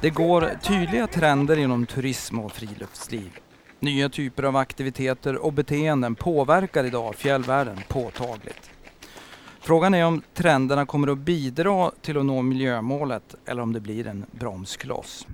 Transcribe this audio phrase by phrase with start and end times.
[0.00, 3.38] Det går tydliga trender inom turism och friluftsliv.
[3.80, 8.70] Nya typer av aktiviteter och beteenden påverkar idag fjällvärlden påtagligt.
[9.60, 14.06] Frågan är om trenderna kommer att bidra till att nå miljömålet eller om det blir
[14.06, 15.26] en bromskloss.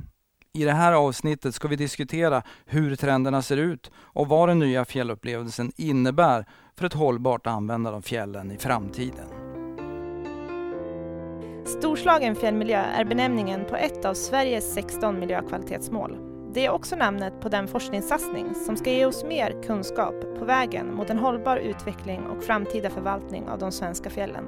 [0.53, 4.85] I det här avsnittet ska vi diskutera hur trenderna ser ut och vad den nya
[4.85, 6.47] fjällupplevelsen innebär
[6.77, 9.54] för ett hållbart användande av fjällen i framtiden.
[11.65, 16.19] Storslagen fjällmiljö är benämningen på ett av Sveriges 16 miljökvalitetsmål.
[16.55, 20.95] Det är också namnet på den forskningssatsning som ska ge oss mer kunskap på vägen
[20.95, 24.45] mot en hållbar utveckling och framtida förvaltning av de svenska fjällen.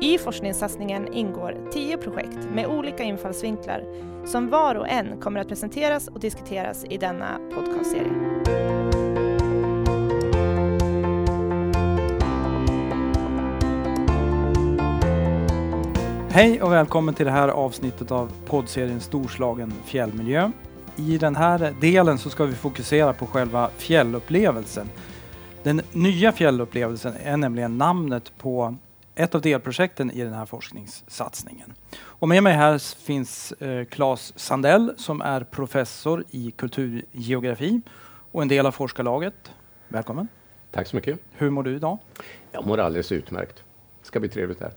[0.00, 3.84] I forskningssatsningen ingår tio projekt med olika infallsvinklar
[4.26, 8.85] som var och en kommer att presenteras och diskuteras i denna podcastserie.
[16.36, 20.50] Hej och välkommen till det här avsnittet av poddserien Storslagen fjällmiljö.
[20.96, 24.90] I den här delen så ska vi fokusera på själva fjällupplevelsen.
[25.62, 28.76] Den nya fjällupplevelsen är nämligen namnet på
[29.14, 31.72] ett av delprojekten i den här forskningssatsningen.
[31.98, 37.80] Och med mig här finns eh, Claes Sandell som är professor i kulturgeografi
[38.32, 39.52] och en del av forskarlaget.
[39.88, 40.28] Välkommen!
[40.70, 41.18] Tack så mycket!
[41.32, 41.98] Hur mår du idag?
[42.52, 43.64] Jag mår alldeles utmärkt.
[44.00, 44.72] Det ska bli trevligt här.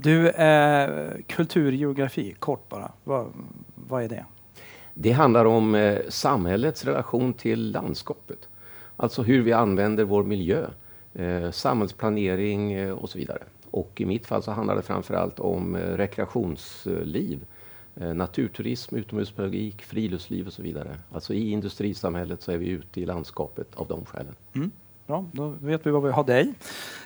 [0.00, 2.92] Du, eh, kulturgeografi, kort bara.
[3.74, 4.24] Vad, är det?
[4.94, 8.48] Det handlar om eh, samhällets relation till landskapet.
[8.96, 10.66] Alltså hur vi använder vår miljö,
[11.14, 13.42] eh, samhällsplanering eh, och så vidare.
[13.70, 17.46] Och i mitt fall så handlar det framförallt om eh, rekreationsliv,
[17.96, 20.98] eh, naturturism, utomhuspedagogik, friluftsliv och så vidare.
[21.12, 24.34] Alltså i industrisamhället så är vi ute i landskapet av de skälen.
[24.54, 24.70] Mm.
[25.08, 26.54] Bra, då vet vi vad vi har dig.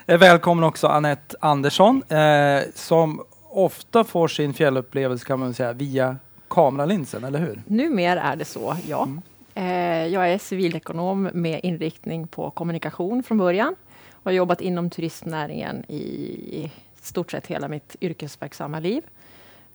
[0.06, 6.17] Eh, välkommen också Annette Andersson eh, som ofta får sin fjällupplevelse kan man säga via
[6.49, 7.62] kameralinsen, eller hur?
[7.66, 9.03] Numera är det så, ja.
[9.03, 9.21] Mm.
[9.54, 13.75] Eh, jag är civilekonom med inriktning på kommunikation från början
[14.12, 19.03] och har jobbat inom turistnäringen i stort sett hela mitt yrkesverksamma liv.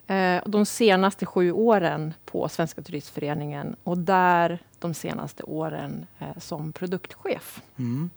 [0.07, 6.73] Eh, de senaste sju åren på Svenska turistföreningen och där de senaste åren eh, som
[6.73, 7.61] produktchef.
[7.77, 8.09] Mm.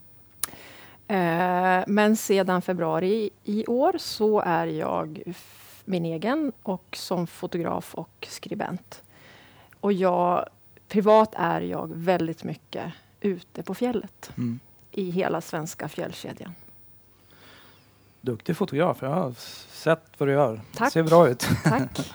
[1.09, 5.22] Eh, men sedan februari i år så är jag
[5.84, 9.03] min egen och som fotograf och skribent.
[9.81, 10.48] Och jag,
[10.88, 14.60] privat är jag väldigt mycket ute på fjället mm.
[14.91, 16.54] i hela svenska fjällkedjan.
[18.21, 18.98] Duktig fotograf.
[19.00, 19.32] Jag har
[19.72, 20.60] sett vad du gör.
[20.75, 20.92] Tack.
[20.92, 21.48] ser bra ut.
[21.65, 22.15] Tack.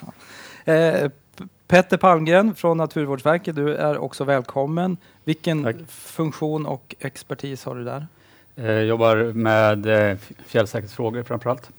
[1.67, 4.97] Petter Palmgren från Naturvårdsverket, du är också välkommen.
[5.23, 5.75] Vilken Tack.
[5.87, 8.07] funktion och expertis har du där?
[8.55, 11.69] Jag eh, jobbar med eh, fjällsäkerhetsfrågor framför allt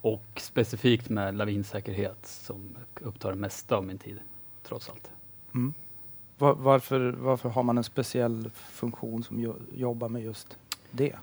[0.00, 4.18] och specifikt med lavinsäkerhet som upptar det mesta av min tid,
[4.62, 5.10] trots allt.
[5.54, 5.74] Mm.
[6.38, 10.56] Var, varför, varför har man en speciell funktion som jo, jobbar med just
[10.90, 11.14] det?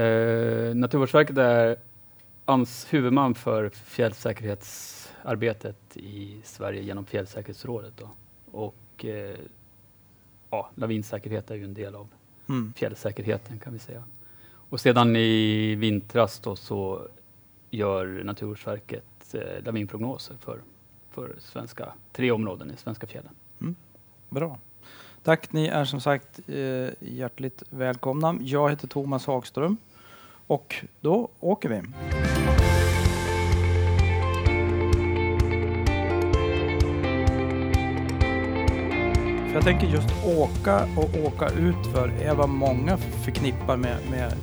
[0.00, 1.76] Eh, Naturvårdsverket är
[2.44, 3.70] ans huvudman för
[5.20, 7.92] fjällsäkerhetsarbetet i Sverige genom Fjällsäkerhetsrådet.
[7.96, 8.10] Då.
[8.52, 9.38] Och eh,
[10.50, 12.08] ja, lavinsäkerhet är ju en del av
[12.48, 12.72] mm.
[12.76, 14.04] fjällsäkerheten kan vi säga.
[14.70, 17.08] Och sedan i vintras då så
[17.70, 20.60] gör Naturvårdsverket eh, lavinprognoser för,
[21.10, 23.34] för svenska, tre områden i svenska fjällen.
[23.60, 23.74] Mm.
[24.28, 24.58] Bra.
[25.22, 28.38] Tack, ni är som sagt eh, hjärtligt välkomna.
[28.40, 29.76] Jag heter Thomas Hagström
[30.46, 31.82] och då åker vi.
[39.60, 44.34] Jag tänker just åka och åka ut för är vad många förknippar med, med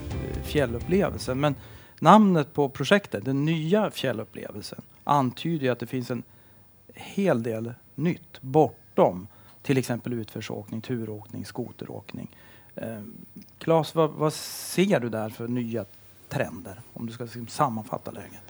[0.44, 1.40] fjällupplevelsen.
[1.40, 1.56] Men
[2.00, 6.24] namnet på projektet, den nya fjällupplevelsen, antyder att det finns en
[6.94, 9.28] hel del nytt bortom
[9.62, 12.36] till exempel utförsåkning, turåkning, skoteråkning.
[12.76, 13.02] Eh,
[13.58, 15.86] Claes, vad, vad, ser du där för nya
[16.30, 18.47] trender om du ska liksom sammanfatta läget?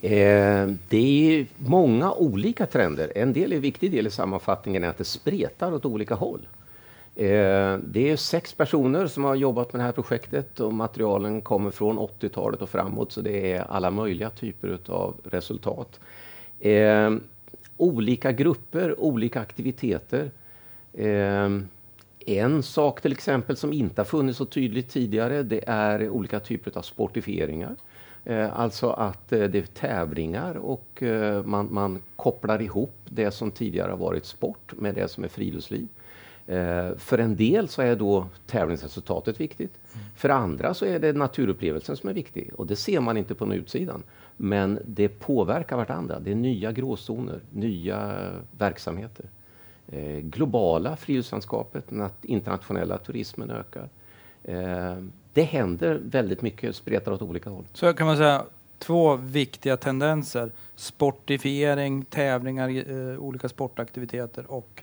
[0.00, 3.12] Eh, det är många olika trender.
[3.14, 6.48] En del, är viktig del i sammanfattningen är att det spretar åt olika håll.
[7.16, 11.70] Eh, det är sex personer som har jobbat med det här projektet och materialen kommer
[11.70, 16.00] från 80-talet och framåt så det är alla möjliga typer av resultat.
[16.60, 17.14] Eh,
[17.76, 20.30] olika grupper, olika aktiviteter.
[20.92, 21.50] Eh,
[22.26, 26.78] en sak till exempel som inte har funnits så tydligt tidigare det är olika typer
[26.78, 27.76] av sportifieringar.
[28.52, 31.02] Alltså att det är tävlingar och
[31.44, 35.88] man, man kopplar ihop det som tidigare har varit sport med det som är friluftsliv.
[36.46, 39.72] Eh, för en del så är då tävlingsresultatet viktigt.
[39.94, 40.06] Mm.
[40.16, 43.54] För andra så är det naturupplevelsen som är viktig och det ser man inte på
[43.54, 44.02] utsidan.
[44.36, 46.20] Men det påverkar vartandra.
[46.20, 49.26] Det är nya gråzoner, nya verksamheter.
[49.88, 51.84] Eh, globala friluftslandskapet,
[52.22, 53.88] internationella turismen ökar.
[54.44, 54.96] Eh,
[55.36, 57.64] det händer väldigt mycket, spretar åt olika håll.
[57.72, 58.44] Så kan man säga
[58.78, 60.50] två viktiga tendenser.
[60.74, 64.82] Sportifiering, tävlingar, eh, olika sportaktiviteter och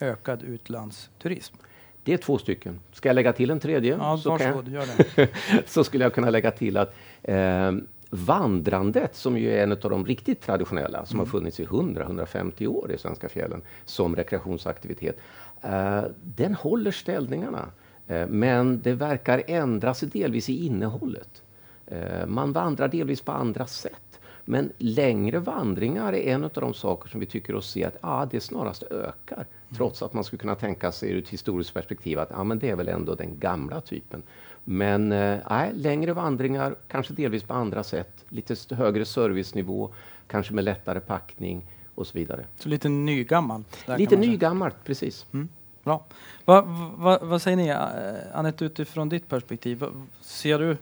[0.00, 1.56] ökad utlandsturism.
[2.02, 2.80] Det är två stycken.
[2.92, 3.96] Ska jag lägga till en tredje?
[3.96, 4.86] Ja, så, varsågod, gör
[5.16, 5.28] det.
[5.66, 7.72] så skulle jag kunna lägga till att eh,
[8.10, 11.26] vandrandet, som ju är en av de riktigt traditionella, som mm.
[11.26, 15.18] har funnits i 100-150 år i svenska fjällen som rekreationsaktivitet,
[15.62, 17.68] eh, den håller ställningarna.
[18.08, 21.42] Eh, men det verkar ändra sig delvis i innehållet.
[21.86, 24.20] Eh, man vandrar delvis på andra sätt.
[24.44, 28.26] Men längre vandringar är en av de saker som vi tycker oss se att ah,
[28.26, 29.36] det snarast ökar.
[29.36, 29.46] Mm.
[29.76, 32.70] Trots att man skulle kunna tänka sig ur ett historiskt perspektiv att ah, men det
[32.70, 34.22] är väl ändå den gamla typen.
[34.64, 35.38] Men eh,
[35.72, 38.24] längre vandringar, kanske delvis på andra sätt.
[38.28, 39.90] Lite högre servicenivå,
[40.26, 42.46] kanske med lättare packning och så vidare.
[42.56, 43.88] Så lite nygammalt?
[43.98, 45.26] Lite nygammalt, precis.
[45.32, 45.48] Mm.
[45.84, 46.04] Bra.
[46.44, 46.62] Va,
[46.96, 49.84] va, vad säger ni, eh, Anette, utifrån ditt perspektiv?
[50.20, 50.76] Ser du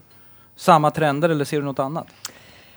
[0.56, 2.06] samma trender eller ser du något annat?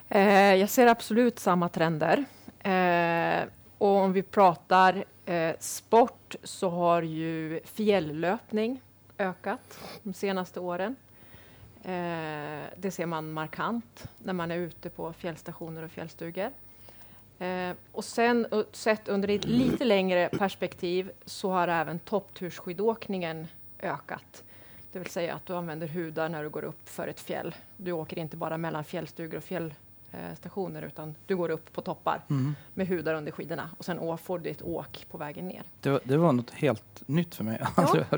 [0.09, 2.25] Eh, jag ser absolut samma trender.
[2.63, 8.81] Eh, och om vi pratar eh, sport så har ju fjälllöpning
[9.17, 10.95] ökat de senaste åren.
[11.83, 16.51] Eh, det ser man markant när man är ute på fjällstationer och fjällstugor.
[17.39, 23.47] Eh, och sen sett under ett lite längre perspektiv så har även topptursskidåkningen
[23.79, 24.43] ökat.
[24.91, 27.55] Det vill säga att du använder hudar när du går upp för ett fjäll.
[27.77, 32.55] Du åker inte bara mellan fjällstugor och fjällstationer utan du går upp på toppar mm.
[32.73, 35.63] med hudar under skidorna och sen får du ett åk på vägen ner.
[35.81, 37.61] Det var, det var något helt nytt för mig.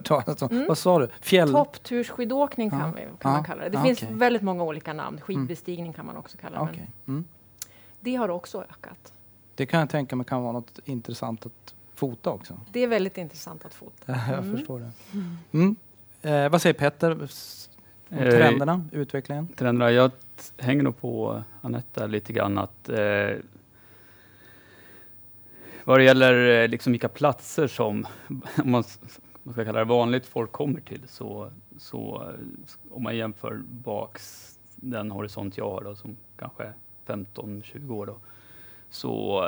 [0.09, 0.23] Ja.
[0.51, 0.67] mm.
[0.67, 1.07] Vad sa du?
[1.21, 1.51] Fjäll...
[1.51, 3.17] Topptursskidåkning kan, ja.
[3.19, 3.69] kan man kalla det.
[3.69, 4.15] Det finns okay.
[4.15, 5.21] väldigt många olika namn.
[5.21, 6.71] Skidbestigning kan man också kalla det.
[6.71, 6.85] Okay.
[7.07, 7.25] Mm.
[7.99, 9.13] Det har också ökat.
[9.55, 12.59] Det kan jag tänka mig kan vara något intressant att fota också.
[12.71, 14.03] Det är väldigt intressant att fota.
[14.29, 14.57] jag mm.
[14.57, 14.91] förstår det.
[15.51, 15.75] Mm.
[16.21, 17.27] Eh, vad säger Petter om
[18.09, 19.47] eh, trenderna, eh, utvecklingen?
[19.47, 20.11] Trenderna, jag
[20.57, 23.31] hänger nog på Anette lite grann att eh,
[25.83, 28.83] vad det gäller eh, liksom vilka platser som, om man,
[29.43, 32.31] man ska kalla det vanligt folk kommer till, så, så
[32.91, 36.73] om man jämför baks den horisont jag har då, som kanske
[37.07, 38.17] 15-20 år, då,
[38.89, 39.41] så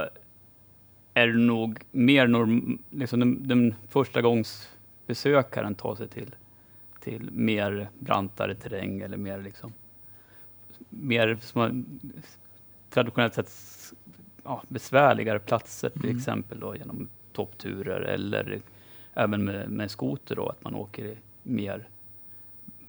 [1.14, 4.70] är det nog mer norm, liksom den, den första gångs
[5.06, 6.36] besökaren tar sig till,
[7.00, 9.74] till mer brantare terräng eller mer liksom
[10.90, 11.86] mer som
[12.90, 13.52] traditionellt sett
[14.44, 16.18] ja, besvärligare platser, till mm.
[16.18, 18.62] exempel då, genom toppturer eller
[19.14, 21.88] även med, med skoter då, att man åker mer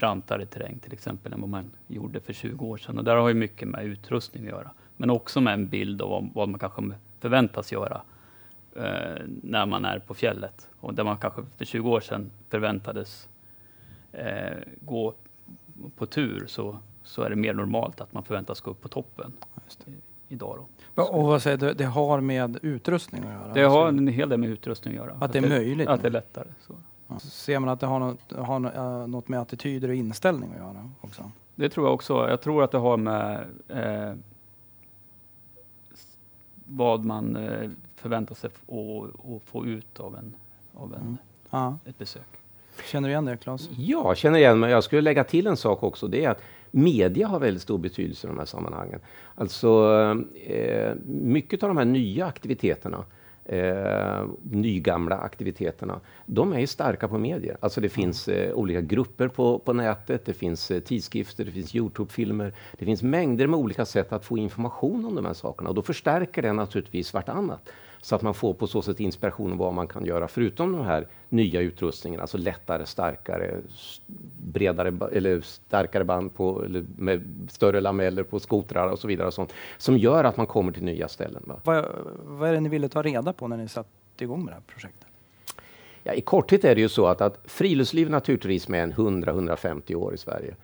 [0.01, 2.99] brantare terräng till exempel än vad man gjorde för 20 år sedan.
[2.99, 6.31] Och där har ju mycket med utrustning att göra men också med en bild av
[6.35, 6.83] vad man kanske
[7.21, 8.03] förväntas göra
[8.77, 10.69] eh, när man är på fjället.
[10.81, 13.29] Och där man kanske för 20 år sedan förväntades
[14.13, 15.15] eh, gå
[15.97, 19.33] på tur så, så är det mer normalt att man förväntas gå upp på toppen
[20.29, 20.67] idag.
[20.95, 21.03] Då.
[21.03, 23.53] Och vad säger du, det har med utrustning att göra?
[23.55, 25.13] Det har en hel del med utrustning att göra.
[25.13, 25.89] Att, att det är möjligt?
[25.89, 26.49] Att det är lättare.
[26.61, 26.75] Så.
[27.11, 27.19] Ja.
[27.19, 30.91] Ser man att det har något, har eh, något med attityder och inställning att göra
[31.01, 31.31] också?
[31.55, 32.29] Det tror jag också.
[32.29, 34.15] Jag tror att det har med eh,
[36.65, 40.35] vad man eh, förväntar sig att få ut av, en,
[40.75, 41.19] av en,
[41.51, 41.75] mm.
[41.85, 42.27] ett besök.
[42.85, 43.69] Känner du igen det, Claes?
[43.77, 44.71] Ja, jag känner igen mig.
[44.71, 46.09] Jag skulle lägga till en sak också.
[46.09, 49.01] Det är att media har väldigt stor betydelse i de här sammanhangen.
[49.35, 49.91] Alltså,
[50.47, 53.05] eh, mycket av de här nya aktiviteterna
[53.51, 57.57] eh, nygamla aktiviteterna, de är ju starka på medier.
[57.61, 61.75] Alltså det finns eh, olika grupper på, på nätet, det finns eh, tidskrifter, det finns
[61.75, 62.53] Youtube-filmer.
[62.79, 65.83] Det finns mängder med olika sätt att få information om de här sakerna och då
[65.83, 67.69] förstärker det naturligtvis vartannat.
[68.03, 70.85] Så att man får på så sätt inspiration om vad man kan göra förutom de
[70.85, 73.57] här nya utrustningarna, alltså lättare, starkare,
[74.37, 76.67] bredare eller starkare band på,
[76.97, 79.27] med större lameller på skotrar och så vidare.
[79.27, 81.43] Och sånt, som gör att man kommer till nya ställen.
[81.47, 81.61] Va?
[81.65, 81.85] Vad,
[82.25, 83.89] vad är det ni ville ta reda på när ni satte
[84.19, 85.07] igång med det här projektet?
[86.03, 89.95] Ja, I korthet är det ju så att, att friluftsliv och naturturism är en 100-150
[89.95, 90.55] år i Sverige.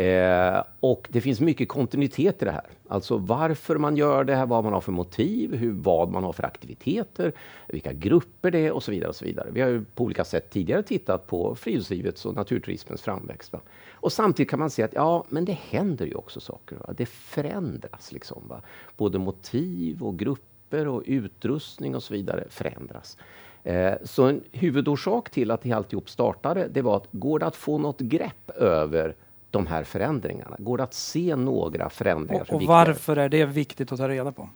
[0.00, 2.66] Eh, och det finns mycket kontinuitet i det här.
[2.88, 6.32] Alltså varför man gör det här, vad man har för motiv, hur, vad man har
[6.32, 7.32] för aktiviteter,
[7.68, 9.08] vilka grupper det är och så vidare.
[9.08, 9.48] Och så vidare.
[9.52, 13.52] Vi har ju på olika sätt tidigare tittat på friluftslivets och naturturismens framväxt.
[13.52, 13.60] Va?
[13.92, 16.76] Och samtidigt kan man se att ja, men det händer ju också saker.
[16.76, 16.94] Va?
[16.96, 18.42] Det förändras liksom.
[18.48, 18.62] Va?
[18.96, 23.16] Både motiv och grupper och utrustning och så vidare förändras.
[23.62, 27.78] Eh, så en huvudorsak till att alltihop startade, det var att går det att få
[27.78, 29.14] något grepp över
[29.50, 30.56] de här förändringarna?
[30.58, 32.46] Går det att se några förändringar?
[32.48, 34.48] Och, och varför är det viktigt att ta reda på?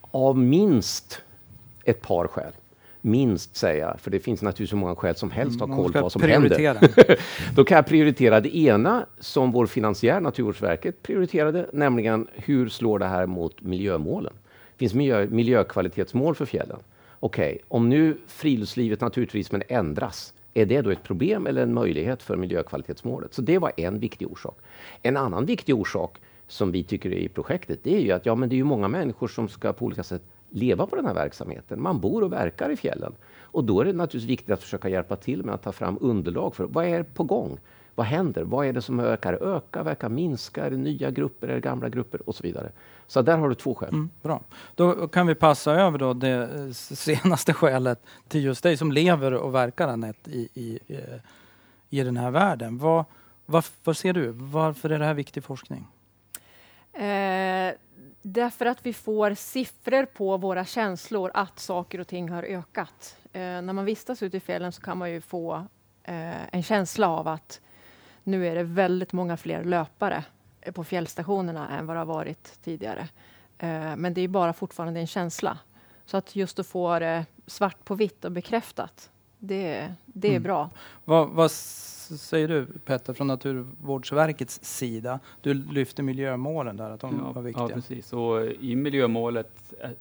[0.00, 1.22] Av minst
[1.84, 2.52] ett par skäl.
[3.00, 6.00] Minst säga, för det finns naturligtvis hur många skäl som helst att ha koll på
[6.00, 6.78] vad som prioritera.
[6.78, 7.20] händer.
[7.54, 13.06] Då kan jag prioritera det ena som vår finansiär Naturvårdsverket prioriterade, nämligen hur slår det
[13.06, 14.32] här mot miljömålen?
[14.72, 16.78] Det finns miljö, miljökvalitetsmål för fjällen.
[17.20, 22.22] Okej, okay, om nu friluftslivet, naturturismen ändras, är det då ett problem eller en möjlighet
[22.22, 23.34] för miljökvalitetsmålet?
[23.34, 24.58] Så det var en viktig orsak.
[25.02, 28.34] En annan viktig orsak som vi tycker är i projektet, det är ju att ja,
[28.34, 31.14] men det är ju många människor som ska på olika sätt leva på den här
[31.14, 31.82] verksamheten.
[31.82, 33.14] Man bor och verkar i fjällen.
[33.40, 36.54] Och då är det naturligtvis viktigt att försöka hjälpa till med att ta fram underlag
[36.54, 37.58] för vad är på gång?
[37.94, 38.42] Vad händer?
[38.42, 39.32] Vad är det som ökar?
[39.56, 40.64] Öka, verkar minska?
[40.64, 41.48] Är det nya grupper?
[41.48, 42.28] Är det gamla grupper?
[42.28, 42.72] Och så vidare.
[43.06, 43.88] Så där har du två skäl.
[43.88, 44.40] Mm, bra.
[44.74, 49.54] Då kan vi passa över då det senaste skälet till just dig som lever och
[49.54, 50.78] verkar Anette i, i,
[51.90, 52.78] i den här världen.
[52.78, 53.04] Vad,
[53.46, 54.30] vad, vad ser du?
[54.30, 55.86] Varför är det här viktig forskning?
[56.92, 57.74] Eh,
[58.22, 63.16] därför att vi får siffror på våra känslor att saker och ting har ökat.
[63.32, 65.54] Eh, när man vistas ute i fjällen så kan man ju få
[66.02, 67.60] eh, en känsla av att
[68.24, 70.24] nu är det väldigt många fler löpare
[70.74, 73.08] på fjällstationerna än vad det har varit tidigare.
[73.58, 75.58] Eh, men det är bara fortfarande en känsla.
[76.06, 80.42] Så att just att få det svart på vitt och bekräftat, det, det är mm.
[80.42, 80.70] bra.
[81.04, 85.20] Vad, vad säger du Petter från Naturvårdsverkets sida?
[85.40, 87.68] Du lyfter miljömålen där, att de ja, var viktiga.
[87.68, 88.12] Ja, precis.
[88.12, 89.94] Och I miljömålet är,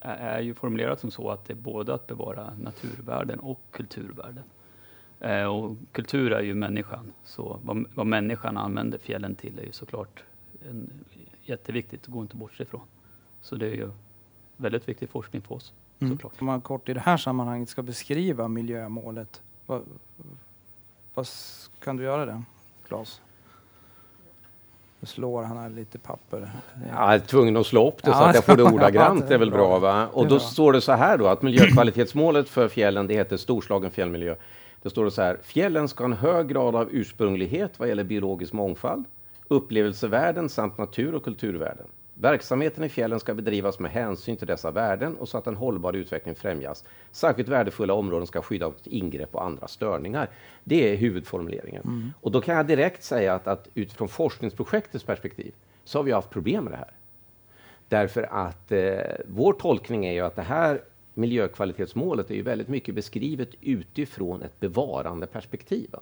[0.00, 4.44] är ju formulerat som så att det är både att bevara naturvärden och kulturvärden.
[5.20, 9.72] Eh, och kultur är ju människan, så vad, vad människan använder fjällen till är ju
[9.72, 10.22] såklart
[10.70, 10.90] en,
[11.42, 12.80] jätteviktigt, det går inte bortse ifrån.
[13.40, 13.90] Så det är ju
[14.56, 15.72] väldigt viktig forskning för oss.
[15.98, 16.12] Mm.
[16.12, 16.32] Såklart.
[16.38, 19.82] Om man kort i det här sammanhanget ska beskriva miljömålet, vad,
[21.14, 21.26] vad
[21.80, 22.42] kan du göra det,
[22.86, 23.20] Claes?
[25.00, 26.50] Nu slår han här lite papper.
[26.90, 29.24] Jag är tvungen att slå upp det så att jag får det ordagrant.
[29.28, 30.06] Det är väl bra va?
[30.12, 34.34] Och då står det så här då att miljökvalitetsmålet för fjällen det heter storslagen fjällmiljö.
[34.82, 35.38] Det står det så här.
[35.42, 39.04] Fjällen ska ha en hög grad av ursprunglighet vad gäller biologisk mångfald,
[39.48, 41.86] upplevelsevärden samt natur och kulturvärden.
[42.20, 45.92] Verksamheten i fjällen ska bedrivas med hänsyn till dessa värden och så att en hållbar
[45.92, 46.84] utveckling främjas.
[47.12, 50.28] Särskilt värdefulla områden ska skyddas mot ingrepp och andra störningar.
[50.64, 51.82] Det är huvudformuleringen.
[51.82, 52.12] Mm.
[52.20, 55.52] Och då kan jag direkt säga att, att utifrån forskningsprojektets perspektiv
[55.84, 56.90] så har vi haft problem med det här.
[57.88, 60.80] Därför att eh, vår tolkning är ju att det här
[61.18, 65.94] miljökvalitetsmålet är ju väldigt mycket beskrivet utifrån ett bevarandeperspektiv.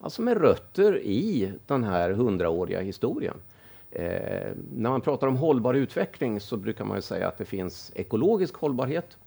[0.00, 3.36] Alltså med rötter i den här hundraåriga historien.
[3.90, 8.54] Eh, när man pratar om hållbar utveckling så brukar man säga att det finns ekologisk
[8.54, 9.18] hållbarhet.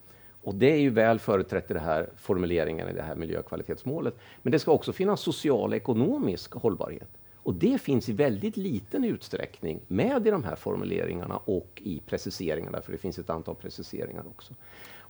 [0.44, 4.16] Och det är ju väl företrätt i den här formuleringen i det här miljökvalitetsmålet.
[4.42, 7.10] Men det ska också finnas social och ekonomisk hållbarhet.
[7.44, 12.82] Och det finns i väldigt liten utsträckning med i de här formuleringarna och i preciseringarna,
[12.82, 14.54] för det finns ett antal preciseringar också.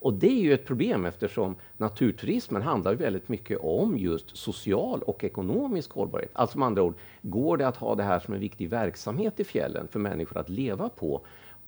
[0.01, 5.23] Och det är ju ett problem eftersom naturturismen handlar väldigt mycket om just social och
[5.23, 6.29] ekonomisk hållbarhet.
[6.33, 9.43] Alltså med andra ord, går det att ha det här som en viktig verksamhet i
[9.43, 11.21] fjällen för människor att leva på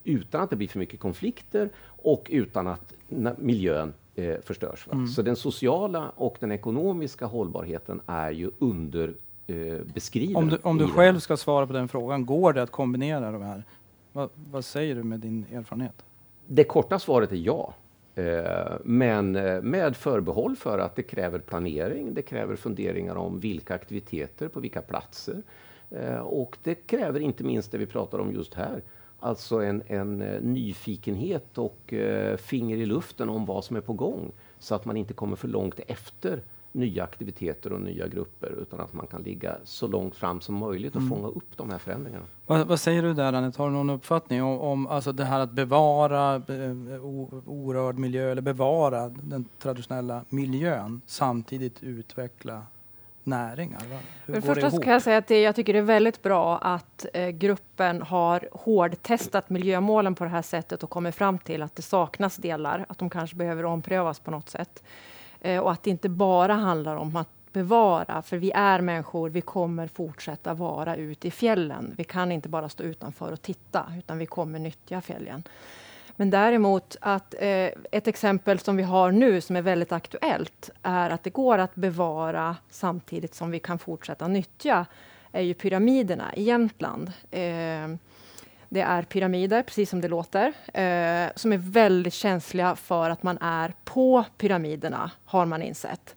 [0.04, 2.94] utan att det blir för mycket konflikter och utan att
[3.38, 4.88] miljön eh, förstörs.
[4.92, 5.06] Mm.
[5.06, 9.14] Så den sociala och den ekonomiska hållbarheten är ju under
[9.46, 10.36] eh, beskriven.
[10.36, 13.42] Om du, om du själv ska svara på den frågan, går det att kombinera de
[13.42, 13.62] här?
[14.12, 16.04] Va, vad säger du med din erfarenhet?
[16.46, 17.74] Det korta svaret är ja.
[18.14, 23.74] Eh, men eh, med förbehåll för att det kräver planering, det kräver funderingar om vilka
[23.74, 25.42] aktiviteter på vilka platser.
[25.90, 28.82] Eh, och det kräver inte minst det vi pratar om just här,
[29.20, 31.94] alltså en, en nyfikenhet och
[32.36, 35.48] finger i luften om vad som är på gång så att man inte kommer för
[35.48, 36.42] långt efter
[36.74, 40.96] nya aktiviteter och nya grupper utan att man kan ligga så långt fram som möjligt
[40.96, 41.16] och mm.
[41.16, 42.24] fånga upp de här förändringarna.
[42.46, 45.40] Vad, vad säger du där Anette, har du någon uppfattning om, om alltså det här
[45.40, 47.04] att bevara eh,
[47.46, 52.62] orörd miljö eller bevara den traditionella miljön samtidigt utveckla
[53.24, 53.82] näringar?
[54.26, 57.06] Hur För första kan jag säga att det, jag tycker det är väldigt bra att
[57.14, 61.82] eh, gruppen har hårdtestat miljömålen på det här sättet och kommit fram till att det
[61.82, 64.82] saknas delar, att de kanske behöver omprövas på något sätt.
[65.44, 69.40] Eh, och att det inte bara handlar om att bevara, för vi är människor, vi
[69.40, 71.94] kommer fortsätta vara ute i fjällen.
[71.96, 75.42] Vi kan inte bara stå utanför och titta, utan vi kommer nyttja fjällen.
[76.16, 81.10] Men däremot att eh, ett exempel som vi har nu som är väldigt aktuellt är
[81.10, 84.86] att det går att bevara samtidigt som vi kan fortsätta nyttja
[85.32, 87.12] är ju pyramiderna i Jämtland.
[87.30, 87.88] Eh,
[88.74, 93.38] det är pyramider, precis som det låter, eh, som är väldigt känsliga för att man
[93.38, 96.14] är på pyramiderna, har man insett.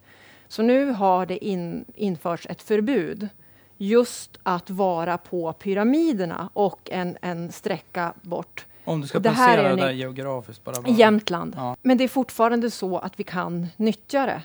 [0.47, 3.29] Så nu har det in, införts ett förbud
[3.77, 8.65] just att vara på pyramiderna och en, en sträcka bort.
[8.83, 10.63] Om du ska det placera det där geografiskt?
[10.63, 10.93] Bara, bara.
[10.93, 11.53] Jämtland.
[11.57, 11.75] Ja.
[11.81, 14.41] Men det är fortfarande så att vi kan nyttja det.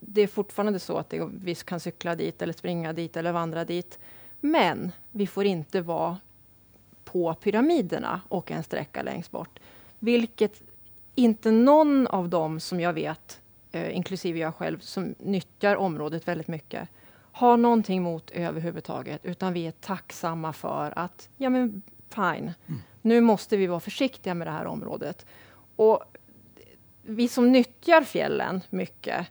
[0.00, 3.64] Det är fortfarande så att det, vi kan cykla dit eller springa dit eller vandra
[3.64, 3.98] dit.
[4.40, 6.16] Men vi får inte vara
[7.06, 9.58] på pyramiderna och en sträcka längst bort.
[9.98, 10.62] Vilket
[11.14, 13.40] inte någon av dem som jag vet,
[13.72, 16.88] eh, inklusive jag själv, som nyttjar området väldigt mycket,
[17.32, 19.24] har någonting emot överhuvudtaget.
[19.24, 22.80] Utan vi är tacksamma för att, ja men fine, mm.
[23.02, 25.26] nu måste vi vara försiktiga med det här området.
[25.76, 26.04] Och
[27.02, 29.26] vi som nyttjar fjällen mycket,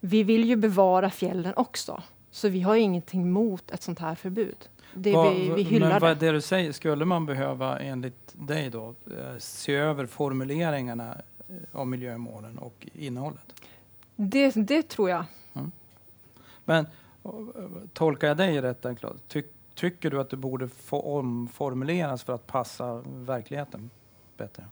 [0.00, 2.02] vi vill ju bevara fjällen också.
[2.30, 4.68] Så vi har ingenting emot ett sånt här förbud.
[4.94, 6.26] Det vad, vi, vi hyllar men vad det.
[6.26, 11.16] det du säger, skulle man behöva enligt dig då eh, se över formuleringarna
[11.48, 13.54] eh, av miljömålen och innehållet?
[14.16, 15.24] Det, det tror jag.
[15.54, 15.72] Mm.
[16.64, 16.86] Men
[17.92, 18.86] tolkar jag dig rätt
[19.28, 19.42] Ty,
[19.74, 23.90] tycker du att det borde få omformuleras för att passa verkligheten
[24.36, 24.64] bättre?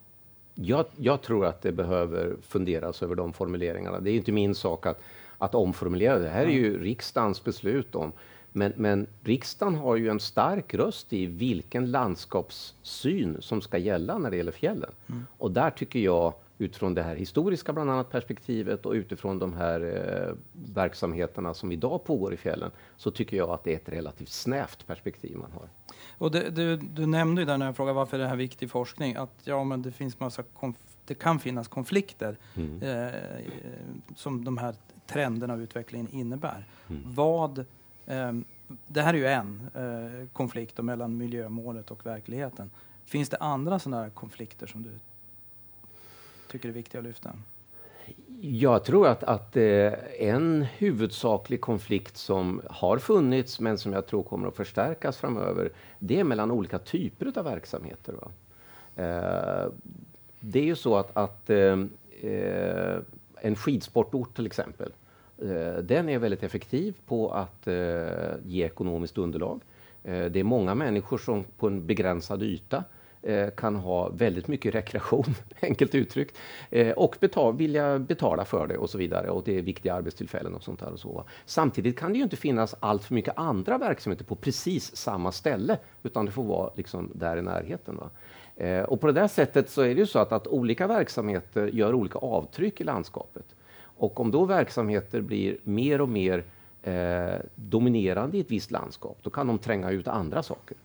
[0.55, 4.01] Jag, jag, tror att det behöver funderas över de formuleringarna.
[4.01, 5.01] Det är inte min sak att,
[5.39, 6.19] att omformulera.
[6.19, 8.13] Det här är ju riksdagens beslut om
[8.57, 14.31] men, men, riksdagen har ju en stark röst i vilken landskapssyn som ska gälla när
[14.31, 14.91] det gäller fjällen.
[15.07, 15.27] Mm.
[15.39, 19.81] Och där tycker jag, utifrån det här historiska bland annat perspektivet och utifrån de här
[19.81, 20.35] eh,
[20.75, 24.87] verksamheterna som idag pågår i fjällen, så tycker jag att det är ett relativt snävt
[24.87, 25.69] perspektiv man har.
[26.19, 28.71] Och det, du, du nämnde ju där när jag frågade varför det här är viktig
[28.71, 30.43] forskning, att ja, men det finns massa
[31.07, 32.83] det kan finnas konflikter mm.
[32.83, 33.15] eh,
[34.17, 34.75] som de här
[35.07, 36.67] trenderna och utvecklingen innebär.
[36.89, 37.03] Mm.
[37.07, 37.65] Vad
[38.07, 38.45] Ehm,
[38.87, 42.71] det här är ju en eh, konflikt mellan miljömålet och verkligheten.
[43.05, 44.91] Finns det andra sådana här konflikter som du
[46.51, 47.33] tycker är viktiga att lyfta?
[48.41, 54.23] Jag tror att, att eh, en huvudsaklig konflikt som har funnits men som jag tror
[54.23, 58.13] kommer att förstärkas framöver, det är mellan olika typer av verksamheter.
[58.13, 58.31] Va?
[59.03, 59.73] Eh,
[60.41, 61.51] det är ju så att, att
[63.41, 64.93] en skidsportort till exempel,
[65.43, 67.75] Eh, den är väldigt effektiv på att eh,
[68.45, 69.61] ge ekonomiskt underlag.
[70.05, 72.85] Eh, det är många människor som på en begränsad yta
[73.57, 75.25] kan ha väldigt mycket rekreation,
[75.61, 76.39] enkelt uttryckt,
[76.97, 79.31] och betala, vilja betala för det och så vidare.
[79.31, 80.93] Och det är viktiga arbetstillfällen och sånt där.
[80.93, 81.25] Och så.
[81.47, 85.79] Samtidigt kan det ju inte finnas allt för mycket andra verksamheter på precis samma ställe,
[86.03, 87.97] utan det får vara liksom där i närheten.
[87.97, 88.11] Va?
[88.87, 91.95] Och på det där sättet så är det ju så att, att olika verksamheter gör
[91.95, 93.56] olika avtryck i landskapet.
[93.97, 96.45] Och om då verksamheter blir mer och mer
[96.83, 100.77] eh, dominerande i ett visst landskap, då kan de tränga ut andra saker.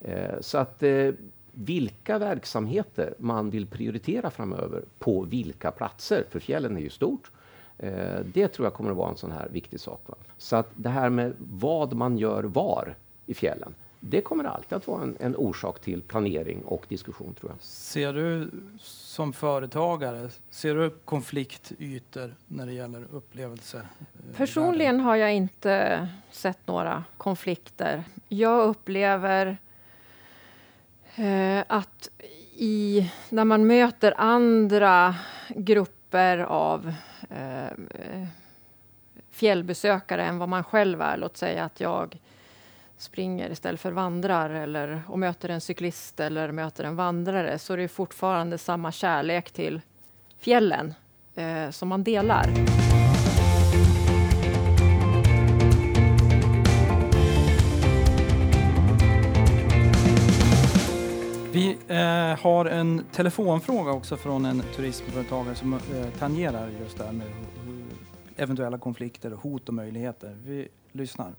[0.00, 1.10] Eh, så att eh,
[1.52, 7.30] vilka verksamheter man vill prioritera framöver på vilka platser, för fjällen är ju stort,
[7.78, 10.00] eh, det tror jag kommer att vara en sån här viktig sak.
[10.06, 10.14] Va?
[10.38, 12.94] Så att det här med vad man gör var
[13.26, 17.52] i fjällen, det kommer alltid att vara en, en, orsak till planering och diskussion tror
[17.52, 17.62] jag.
[17.62, 23.86] Ser du som företagare, ser du konfliktytor när det gäller upplevelser?
[24.36, 28.04] Personligen har jag inte sett några konflikter.
[28.28, 29.58] Jag upplever
[31.14, 32.10] eh, att
[32.56, 35.14] i, när man möter andra
[35.48, 36.92] grupper av
[37.30, 38.26] eh,
[39.30, 42.18] fjällbesökare än vad man själv är, låt säga att jag
[43.00, 47.76] springer istället för vandrar eller, och möter en cyklist eller möter en vandrare så är
[47.76, 49.80] det fortfarande samma kärlek till
[50.38, 50.94] fjällen
[51.34, 52.50] eh, som man delar.
[61.52, 65.78] Vi eh, har en telefonfråga också från en turismföretagare som eh,
[66.18, 67.26] tangerar just det här med
[68.36, 70.38] eventuella konflikter, hot och möjligheter.
[70.44, 71.34] Vi lyssnar.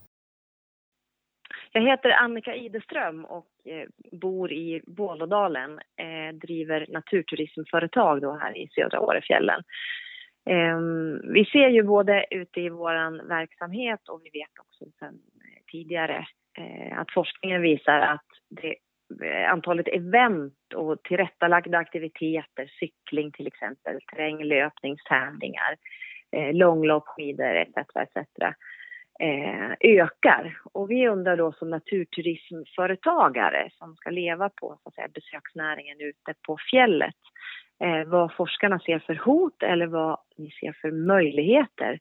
[1.74, 5.80] Jag heter Annika Ideström och eh, bor i Vålådalen.
[5.80, 9.64] Eh, driver naturturismföretag då här i södra Årefjällen.
[10.50, 10.80] Eh,
[11.34, 15.20] vi ser ju både ute i vår verksamhet och vi vet också sedan
[15.72, 16.26] tidigare
[16.58, 18.76] eh, att forskningen visar att det,
[19.26, 25.76] eh, antalet event och tillrättalagda aktiviteter, cykling till exempel, terränglöpningstävlingar,
[26.32, 27.78] eh, långlopp, skidor etc.
[27.96, 28.52] etc eh,
[29.22, 30.58] Eh, ökar.
[30.74, 36.34] Och vi undrar då som naturturismföretagare som ska leva på så att säga, besöksnäringen ute
[36.48, 37.16] på fjället
[37.84, 42.00] eh, vad forskarna ser för hot eller vad ni ser för möjligheter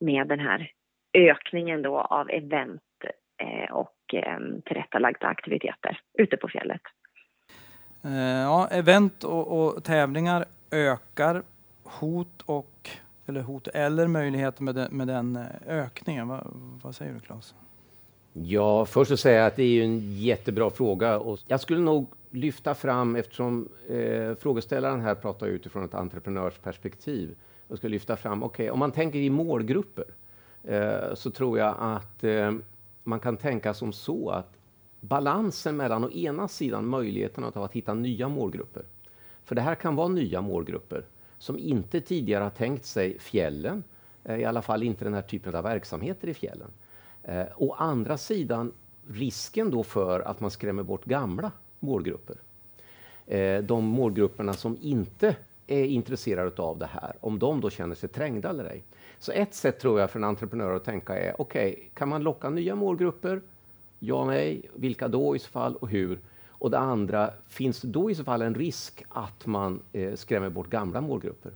[0.00, 0.70] med den här
[1.14, 2.82] ökningen då av event
[3.38, 6.82] eh, och eh, tillrättalagda aktiviteter ute på fjället.
[8.04, 11.42] Eh, ja, event och, och, tävlingar ökar
[11.84, 12.90] hot och
[13.26, 16.28] eller hot eller möjligheter med, den, med den eh, ökningen.
[16.28, 16.46] Va,
[16.82, 17.54] vad säger du Claes?
[18.32, 22.74] Ja, först att säga att det är en jättebra fråga och jag skulle nog lyfta
[22.74, 27.34] fram, eftersom eh, frågeställaren här pratar utifrån ett entreprenörsperspektiv,
[27.68, 30.04] och ska lyfta fram, okej, okay, om man tänker i målgrupper
[30.64, 32.52] eh, så tror jag att eh,
[33.04, 34.52] man kan tänka som så att
[35.00, 38.82] balansen mellan å ena sidan möjligheten att, att hitta nya målgrupper,
[39.44, 41.04] för det här kan vara nya målgrupper
[41.42, 43.84] som inte tidigare har tänkt sig fjällen,
[44.24, 46.70] eh, i alla fall inte den här typen av verksamheter i fjällen.
[47.22, 48.72] Eh, å andra sidan
[49.08, 52.36] risken då för att man skrämmer bort gamla målgrupper.
[53.26, 58.08] Eh, de målgrupperna som inte är intresserade av det här, om de då känner sig
[58.08, 58.84] trängda eller ej.
[59.18, 62.22] Så ett sätt tror jag för en entreprenör att tänka är, okej, okay, kan man
[62.22, 63.40] locka nya målgrupper?
[63.98, 66.18] Ja, nej, vilka då i så fall och hur?
[66.62, 70.50] Och det andra, finns det då i så fall en risk att man eh, skrämmer
[70.50, 71.52] bort gamla målgrupper?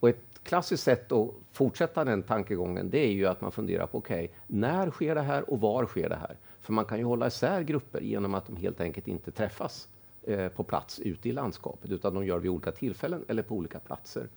[0.00, 3.98] Och ett klassiskt sätt att fortsätta den tankegången, det är ju att man funderar på,
[3.98, 6.36] okej, okay, när sker det här och var sker det här?
[6.60, 9.88] För man kan ju hålla isär grupper genom att de helt enkelt inte träffas
[10.22, 13.54] eh, på plats ute i landskapet, utan de gör det vid olika tillfällen eller på
[13.54, 14.28] olika platser.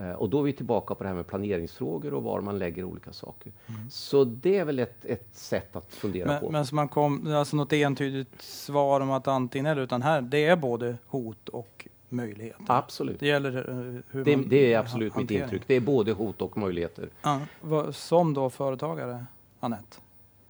[0.00, 2.84] Eh, och då är vi tillbaka på det här med planeringsfrågor och var man lägger
[2.84, 3.52] olika saker.
[3.66, 3.90] Mm.
[3.90, 6.50] Så det är väl ett, ett sätt att fundera men, på.
[6.50, 10.44] Men så man kom, alltså något entydigt svar om att antingen eller, utan här, det
[10.44, 12.64] är både hot och möjligheter?
[12.66, 13.20] Absolut.
[13.20, 15.62] Det gäller uh, hur det, man det är absolut mitt intryck.
[15.66, 17.08] Det är både hot och möjligheter.
[17.22, 17.40] Ja,
[17.92, 19.26] som då företagare,
[19.60, 19.96] Annette?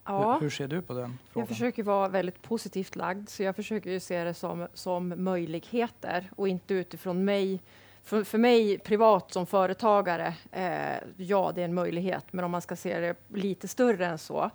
[0.05, 0.33] Ja.
[0.33, 1.43] Hur, hur, ser du på den frågan?
[1.43, 6.31] Jag försöker vara väldigt positivt lagd, så jag försöker ju se det som, som möjligheter
[6.37, 7.61] och inte utifrån mig.
[8.09, 12.63] För, för mig privat som företagare, eh, ja, det är en möjlighet, men om man
[12.63, 14.51] ska se det lite större än så,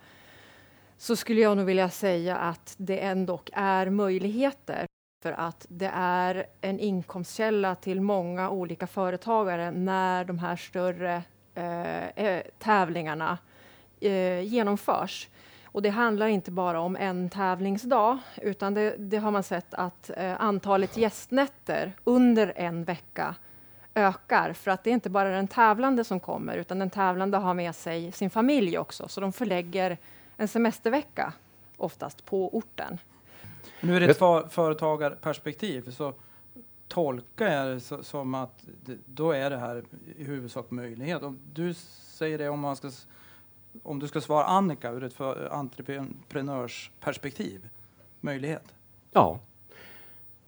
[0.98, 4.86] så skulle jag nog vilja säga att det ändå är möjligheter
[5.24, 11.24] för att det är en inkomstkälla till många olika företagare när de här större
[11.56, 13.38] eh, eh tävlingarna
[14.00, 15.30] eh, genomförs.
[15.74, 20.12] Och det handlar inte bara om en tävlingsdag, utan det, det har man sett att
[20.18, 23.36] eh, antalet gästnätter under en vecka
[23.96, 27.54] ökar, för att det är inte bara den tävlande som kommer, utan den tävlande har
[27.54, 29.98] med sig sin familj också, så de förlägger
[30.38, 31.34] en semestervecka
[31.78, 32.98] oftast på orten.
[33.82, 36.14] Nu är det ett för, företagarperspektiv, så
[36.88, 39.84] tolkar jag det som att det, då är det här
[40.18, 41.24] i huvudsak möjlighet.
[41.24, 42.92] Om du säger det om man ska
[43.84, 47.70] om du ska svara Annika ur ett entreprenörsperspektiv,
[48.22, 48.64] möjlighet?
[49.12, 49.40] Ja,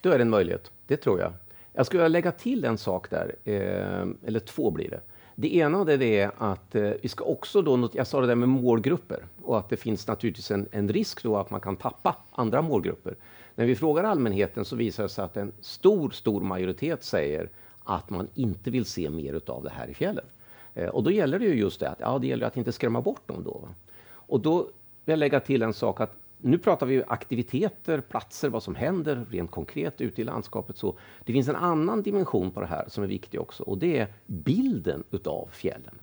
[0.01, 0.71] då är det en möjlighet.
[0.87, 1.33] Det tror jag.
[1.73, 5.01] Jag skulle vilja lägga till en sak där, eh, eller två blir det.
[5.35, 8.49] Det ena det är att eh, vi ska också då, jag sa det där med
[8.49, 12.61] målgrupper och att det finns naturligtvis en, en risk då att man kan tappa andra
[12.61, 13.15] målgrupper.
[13.55, 17.49] När vi frågar allmänheten så visar det sig att en stor, stor majoritet säger
[17.83, 20.25] att man inte vill se mer av det här i fjällen.
[20.75, 23.01] Eh, och då gäller det ju just det att ja, det gäller att inte skrämma
[23.01, 23.67] bort dem då.
[24.11, 24.69] Och då vill
[25.05, 29.51] jag lägga till en sak att nu pratar vi aktiviteter, platser, vad som händer rent
[29.51, 30.77] konkret ute i landskapet.
[30.77, 33.99] Så det finns en annan dimension på det här som är viktig också och det
[33.99, 35.99] är bilden utav fjällen.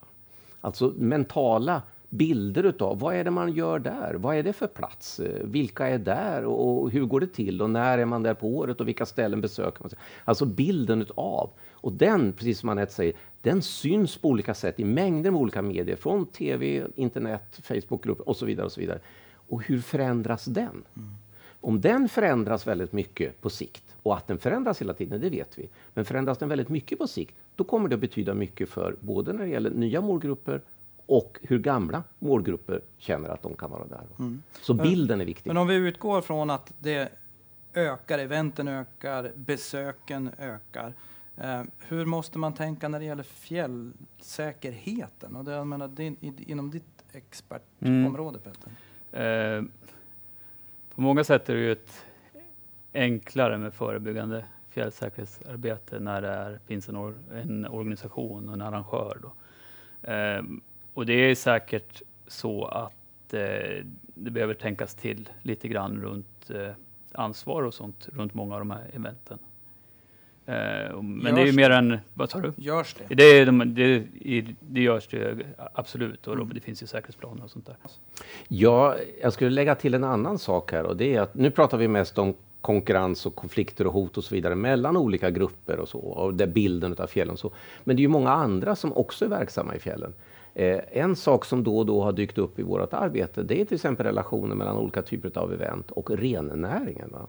[0.61, 1.83] Alltså mentala
[2.13, 4.15] bilder utav vad är det man gör där?
[4.15, 5.21] Vad är det för plats?
[5.45, 7.63] Vilka är där och hur går det till?
[7.63, 9.91] Och när är man där på året och vilka ställen besöker man?
[10.25, 11.51] Alltså bilden utav.
[11.73, 15.63] Och den, precis som Anette säger, den syns på olika sätt i mängder med olika
[15.63, 18.67] medier, från tv, internet, Facebookgrupper och så vidare.
[18.67, 19.01] Och så vidare.
[19.49, 20.83] Och hur förändras den?
[20.97, 21.11] Mm.
[21.61, 25.59] Om den förändras väldigt mycket på sikt, och att den förändras hela tiden, det vet
[25.59, 25.69] vi.
[25.95, 29.33] Men förändras den väldigt mycket på sikt, då kommer det att betyda mycket för både
[29.33, 30.61] när det gäller nya målgrupper
[31.13, 34.07] och hur gamla målgrupper känner att de kan vara där.
[34.19, 34.43] Mm.
[34.61, 35.51] Så bilden är viktig.
[35.51, 37.13] Men om vi utgår från att det
[37.75, 40.95] ökar, eventen ökar, besöken ökar.
[41.37, 45.37] Eh, hur måste man tänka när det gäller fjällsäkerheten?
[45.37, 46.15] Och det, jag menar, det,
[46.47, 48.53] inom ditt expertområde, mm.
[48.53, 48.71] Petter?
[49.57, 49.63] Eh,
[50.95, 52.05] på många sätt är det ju ett
[52.93, 59.19] enklare med förebyggande fjällsäkerhetsarbete när det är, finns en, or, en organisation och en arrangör.
[59.23, 59.33] Då.
[60.11, 60.43] Eh,
[60.95, 66.73] och det är säkert så att eh, det behöver tänkas till lite grann runt eh,
[67.13, 69.39] ansvar och sånt runt många av de här eventen.
[70.47, 72.53] Eh, men görs det är ju mer än, vad sa du?
[72.57, 73.15] Görs det?
[73.15, 75.37] Det, det, det, det görs det
[75.75, 76.51] absolut och mm.
[76.55, 77.77] det finns ju säkerhetsplaner och sånt där.
[78.49, 81.79] Ja, jag skulle lägga till en annan sak här och det är att nu pratar
[81.79, 85.89] vi mest om konkurrens och konflikter och hot och så vidare mellan olika grupper och
[85.89, 87.51] så, och det bilden av fjällen och så.
[87.85, 90.15] Men det är ju många andra som också är verksamma i fjällen.
[90.55, 93.65] Eh, en sak som då och då har dykt upp i vårt arbete, det är
[93.65, 97.11] till exempel relationen mellan olika typer av event och rennäringen.
[97.13, 97.27] Va?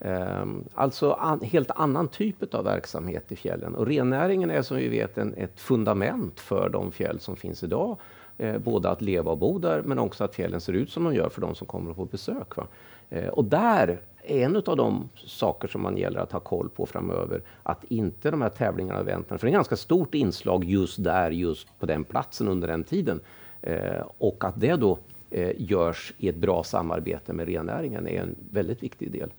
[0.00, 3.74] Ehm, alltså an, helt annan typ av verksamhet i fjällen.
[3.74, 7.96] Och rennäringen är som vi vet en, ett fundament för de fjäll som finns idag.
[8.38, 11.14] Eh, både att leva och bo där, men också att fjällen ser ut som de
[11.14, 12.56] gör för de som kommer på besök.
[12.56, 12.66] Va?
[13.10, 14.00] Eh, och där
[14.30, 17.42] en av de saker som man gäller att ha koll på framöver.
[17.62, 21.04] Att inte de här tävlingarna och eventen, för det är ett ganska stort inslag just
[21.04, 23.20] där, just på den platsen under den tiden.
[23.62, 24.98] Eh, och att det då
[25.30, 29.30] eh, görs i ett bra samarbete med rennäringen är en väldigt viktig del.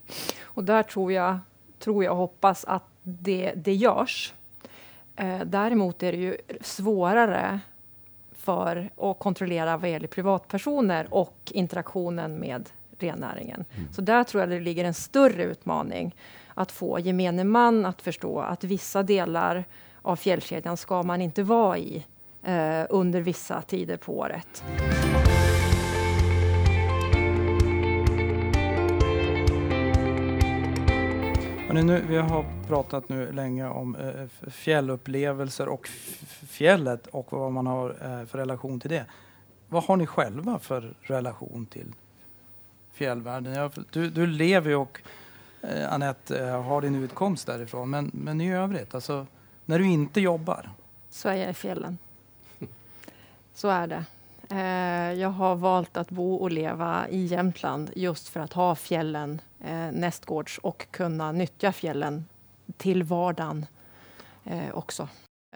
[0.43, 1.39] Och där tror jag,
[1.79, 4.33] tror jag och hoppas att det, det görs.
[5.15, 7.59] Eh, däremot är det ju svårare
[8.31, 12.69] för att kontrollera vad gäller privatpersoner och interaktionen med
[13.03, 13.65] rennäringen.
[13.75, 13.93] Mm.
[13.93, 16.15] Så där tror jag det ligger en större utmaning
[16.53, 19.63] att få gemene man att förstå att vissa delar
[20.01, 22.05] av fjällkedjan ska man inte vara i
[22.43, 24.63] eh, under vissa tider på året.
[31.67, 35.87] Hörrni, nu, vi har pratat nu länge om eh, fjällupplevelser och
[36.47, 39.05] fjället och vad man har eh, för relation till det.
[39.67, 41.93] Vad har ni själva för relation till
[42.99, 43.53] fjällvärlden?
[43.53, 45.01] Jag, du, du lever ju och
[45.61, 49.27] eh, Anette eh, har din utkomst därifrån, men, men i övrigt, alltså
[49.65, 50.69] när du inte jobbar?
[51.09, 51.97] Så är jag i fjällen.
[53.53, 54.05] Så är det.
[54.49, 59.41] Eh, jag har valt att bo och leva i Jämtland just för att ha fjällen
[59.59, 62.25] eh, nästgårds och kunna nyttja fjällen
[62.77, 63.65] till vardagen
[64.43, 65.07] eh, också.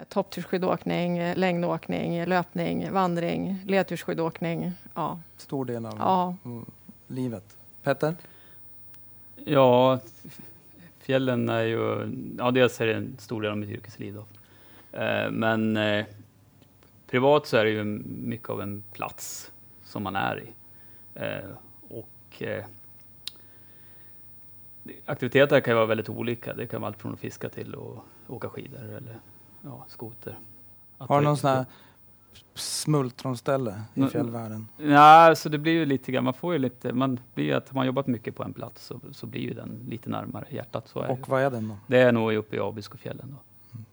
[0.09, 4.71] Topptursskidåkning, längdåkning, löpning, vandring, ledtursskidåkning.
[4.93, 5.19] Ja.
[5.37, 6.35] Stor del av ja.
[7.13, 7.57] Livet.
[7.83, 8.15] Petter?
[9.45, 9.99] Ja,
[10.99, 12.11] fjällen är ju...
[12.37, 14.13] Ja, dels är det en stor del av mitt yrkesliv.
[14.13, 14.25] Då.
[14.97, 16.05] Eh, men eh,
[17.07, 19.51] privat så är det ju mycket av en plats
[19.83, 20.53] som man är i.
[21.15, 21.49] Eh,
[21.87, 22.65] och eh,
[25.05, 26.53] aktiviteter kan ju vara väldigt olika.
[26.53, 29.19] Det kan vara allt från att fiska till att åka skidor eller
[29.61, 30.37] ja, skoter.
[30.97, 31.65] Att Har du någon sån här
[32.55, 34.67] smultronställe i fjällvärlden?
[34.77, 37.69] Ja, alltså det blir ju lite grann, man får ju lite, man blir ju att
[37.69, 40.87] har man jobbat mycket på en plats så, så blir ju den lite närmare hjärtat.
[40.87, 41.77] Så är och vad är den då?
[41.87, 43.37] Det är nog uppe i Abiskofjällen då.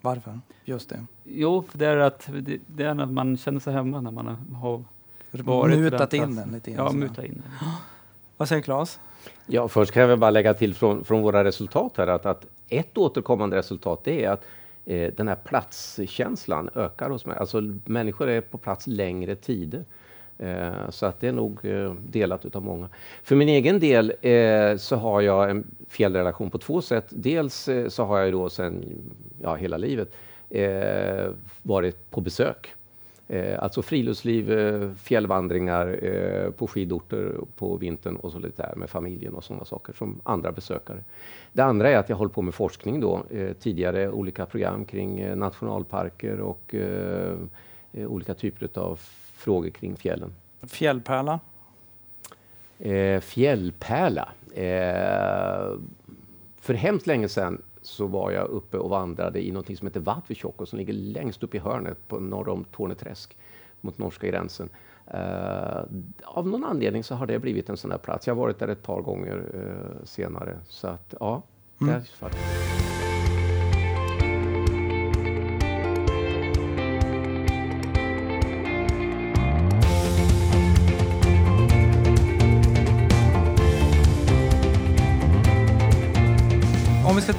[0.00, 0.40] Varför?
[0.64, 1.07] Just det.
[1.24, 4.26] Jo, för det är att det, det är att man känner sig hemma när man
[4.55, 4.85] har
[5.31, 6.87] varit Mutat in den lite grann.
[6.87, 7.68] Ja, mutat in den.
[8.37, 9.00] Vad säger Claes?
[9.46, 12.46] Ja, först kan jag väl bara lägga till från, från våra resultat här att, att
[12.68, 14.44] ett återkommande resultat det är att
[14.90, 17.37] eh, den här platskänslan ökar hos mig.
[17.37, 19.85] Alltså människor är på plats längre tider.
[20.38, 22.88] Eh, så att det är nog eh, delat utav många.
[23.22, 27.07] För min egen del eh, så har jag en fjällrelation på två sätt.
[27.09, 28.85] Dels eh, så har jag då sen
[29.42, 30.12] ja, hela livet
[30.50, 31.31] eh,
[31.62, 32.74] varit på besök
[33.58, 39.34] alltså friluftsliv, eh, fjällvandringar eh, på skidorter på vintern och så lite där med familjen
[39.34, 41.04] och sådana saker som andra besökare.
[41.52, 45.20] Det andra är att jag håller på med forskning då, eh, tidigare olika program kring
[45.20, 47.36] eh, nationalparker och eh,
[47.92, 49.00] olika typer av
[49.34, 50.32] frågor kring fjällen.
[50.62, 51.40] Fjällpärla?
[53.20, 54.28] fjällpärla?
[56.60, 60.66] för hemskt länge sedan så var jag uppe och vandrade i något som heter Vatvetjokko
[60.66, 63.36] som ligger längst upp i hörnet på norr om Torneträsk
[63.80, 64.68] mot norska gränsen.
[65.14, 65.82] Uh,
[66.24, 68.26] av någon anledning så har det blivit en sån här plats.
[68.26, 70.58] Jag har varit där ett par gånger uh, senare.
[70.68, 71.42] Så att ja,
[71.80, 72.02] mm.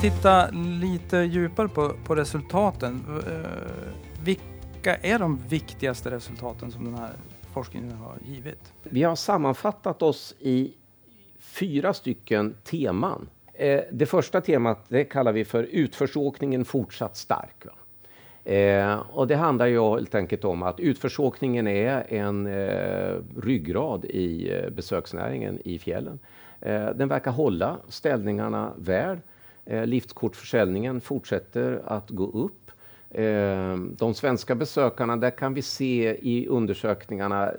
[0.01, 0.49] Titta
[0.81, 3.01] lite djupare på, på resultaten.
[3.27, 7.11] Eh, vilka är de viktigaste resultaten som den här
[7.53, 8.73] forskningen har givit?
[8.83, 10.73] Vi har sammanfattat oss i
[11.39, 13.29] fyra stycken teman.
[13.53, 17.65] Eh, det första temat det kallar vi för utförsåkningen fortsatt stark.
[18.43, 24.53] Eh, och det handlar ju helt enkelt om att utförsåkningen är en eh, ryggrad i
[24.53, 26.19] eh, besöksnäringen i fjällen.
[26.61, 29.17] Eh, den verkar hålla ställningarna väl.
[29.65, 32.71] Eh, liftkortförsäljningen fortsätter att gå upp.
[33.09, 37.51] Eh, de svenska besökarna, där kan vi se i undersökningarna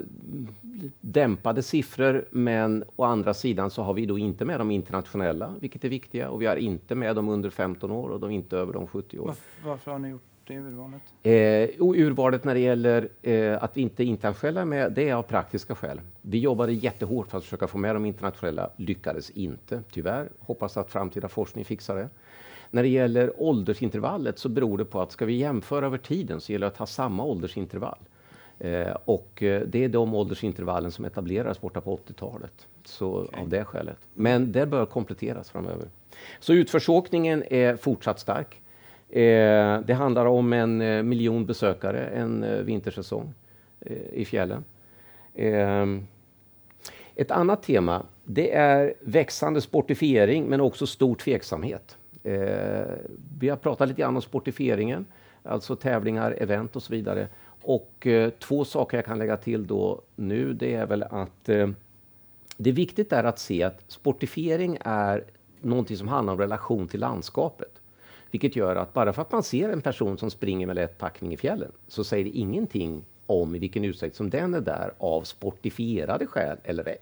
[1.00, 5.84] dämpade siffror, men å andra sidan så har vi då inte med de internationella, vilket
[5.84, 8.72] är viktiga, och vi har inte med de under 15 år och de inte över
[8.72, 9.26] de 70 år.
[9.26, 11.02] Varför, varför har ni gjort det urvalet?
[11.22, 15.22] Eh, urvalet när det gäller eh, att vi inte är internationella med, det är av
[15.22, 16.00] praktiska skäl.
[16.22, 20.28] Vi jobbade jättehårt för att försöka få med de internationella, lyckades inte, tyvärr.
[20.38, 22.08] Hoppas att framtida forskning fixar det.
[22.70, 26.52] När det gäller åldersintervallet så beror det på att ska vi jämföra över tiden så
[26.52, 27.98] gäller det att ha samma åldersintervall.
[28.58, 32.66] Eh, och eh, det är de åldersintervallen som etablerades borta på 80-talet.
[32.84, 33.40] Så okay.
[33.40, 33.98] av det skälet.
[34.14, 35.88] Men det bör kompletteras framöver.
[36.40, 38.60] Så utförsåkningen är fortsatt stark.
[39.12, 43.34] Eh, det handlar om en eh, miljon besökare en eh, vintersäsong
[43.80, 44.64] eh, i fjällen.
[45.34, 46.06] Ehm,
[47.14, 51.96] ett annat tema det är växande sportifiering men också stor tveksamhet.
[52.22, 52.84] Eh,
[53.38, 55.06] vi har pratat lite grann om sportifieringen,
[55.42, 57.28] alltså tävlingar, event och så vidare.
[57.62, 61.44] Och eh, två saker jag kan lägga till då nu, det är väl att
[62.56, 65.24] det är viktigt är att se att sportifiering är
[65.60, 67.81] någonting som handlar om relation till landskapet.
[68.32, 71.32] Vilket gör att bara för att man ser en person som springer med lätt packning
[71.32, 75.22] i fjällen så säger det ingenting om i vilken utsträckning som den är där av
[75.22, 76.98] sportifierade skäl eller ej.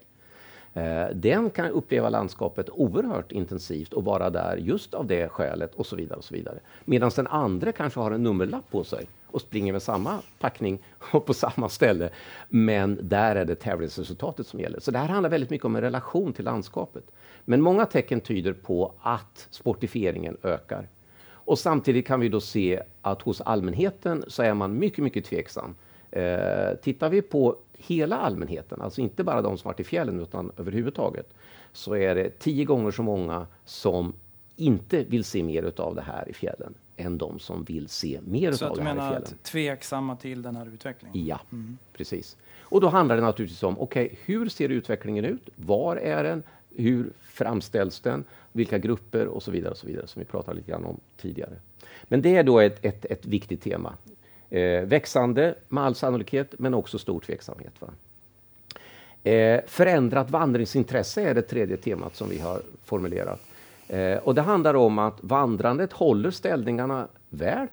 [0.73, 5.85] Eh, den kan uppleva landskapet oerhört intensivt och vara där just av det skälet och
[5.85, 6.17] så vidare.
[6.17, 6.59] och så vidare.
[6.85, 10.79] Medan den andra kanske har en nummerlapp på sig och springer med samma packning
[11.11, 12.09] och på samma ställe.
[12.49, 14.79] Men där är det tävlingsresultatet som gäller.
[14.79, 17.03] Så det här handlar väldigt mycket om en relation till landskapet.
[17.45, 20.87] Men många tecken tyder på att sportifieringen ökar.
[21.45, 25.75] Och samtidigt kan vi då se att hos allmänheten så är man mycket, mycket tveksam.
[26.11, 30.51] Eh, tittar vi på hela allmänheten, alltså inte bara de som varit i fjällen utan
[30.57, 31.33] överhuvudtaget,
[31.73, 34.13] så är det tio gånger så många som
[34.55, 38.51] inte vill se mer av det här i fjällen än de som vill se mer
[38.51, 39.11] så av det här i fjällen.
[39.11, 41.25] Så du menar tveksamma till den här utvecklingen?
[41.25, 41.77] Ja, mm.
[41.93, 42.37] precis.
[42.59, 45.49] Och då handlar det naturligtvis om, okej, okay, hur ser utvecklingen ut?
[45.55, 46.43] Var är den?
[46.75, 48.23] Hur framställs den?
[48.51, 51.53] Vilka grupper och så vidare, och så vidare som vi pratade lite grann om tidigare.
[52.03, 53.93] Men det är då ett, ett, ett viktigt tema.
[54.49, 57.73] Eh, växande med all sannolikhet, men också stor tveksamhet.
[57.79, 57.87] Va?
[59.23, 63.41] Eh, förändrat vandringsintresse är det tredje temat som vi har formulerat.
[63.87, 67.67] Eh, och det handlar om att vandrandet håller ställningarna väl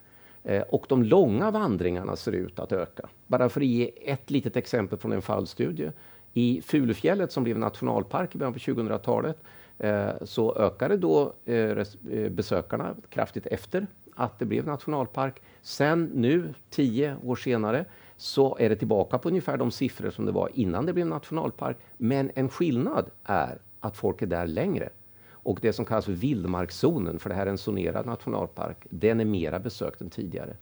[0.44, 3.08] eh, och de långa vandringarna ser ut att öka.
[3.26, 5.90] Bara för att ge ett litet exempel från en fallstudie.
[6.34, 9.42] I Fulufjället som blev nationalpark i början på 2000-talet
[9.78, 11.84] eh, så ökade då eh, eh,
[12.30, 15.42] besökarna kraftigt efter att det blev nationalpark.
[15.62, 17.84] Sen nu, tio år senare,
[18.16, 21.76] så är det tillbaka på ungefär de siffror som det var innan det blev nationalpark.
[21.96, 24.88] Men en skillnad är att folk är där längre.
[25.30, 29.24] Och det som kallas för vildmarkszonen, för det här är en zonerad nationalpark, den är
[29.24, 30.56] mera besökt än tidigare.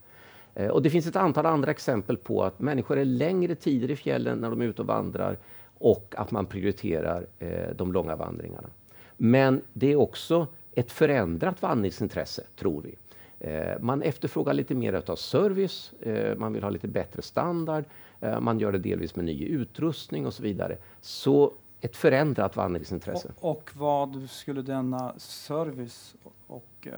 [0.71, 4.39] Och det finns ett antal andra exempel på att människor är längre tider i fjällen
[4.39, 5.39] när de är ute och vandrar
[5.79, 8.69] och att man prioriterar eh, de långa vandringarna.
[9.17, 12.97] Men det är också ett förändrat vandringsintresse, tror vi.
[13.41, 17.85] Eh, man efterfrågar lite mer av service, eh, man vill ha lite bättre standard,
[18.21, 20.79] eh, man gör det delvis med ny utrustning och så vidare.
[21.01, 23.33] Så ett förändrat vandringsintresse.
[23.41, 26.15] Och, och, vad skulle denna service,
[26.47, 26.93] och, eh,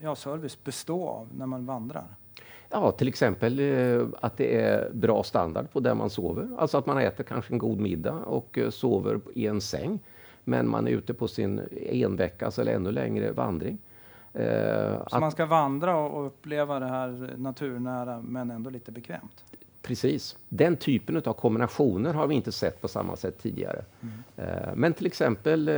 [0.00, 2.14] ja, service bestå av när man vandrar?
[2.70, 6.48] Ja, till exempel eh, att det är bra standard på där man sover.
[6.58, 9.98] Alltså att man äter kanske en god middag och eh, sover i en säng.
[10.44, 13.78] Men man är ute på sin enveckas eller ännu längre vandring.
[14.32, 14.42] Eh,
[15.08, 19.44] Så att, man ska vandra och uppleva det här naturnära men ändå lite bekvämt?
[19.82, 20.36] Precis.
[20.48, 23.84] Den typen av kombinationer har vi inte sett på samma sätt tidigare.
[24.00, 24.78] Mm.
[24.80, 25.70] Men till exempel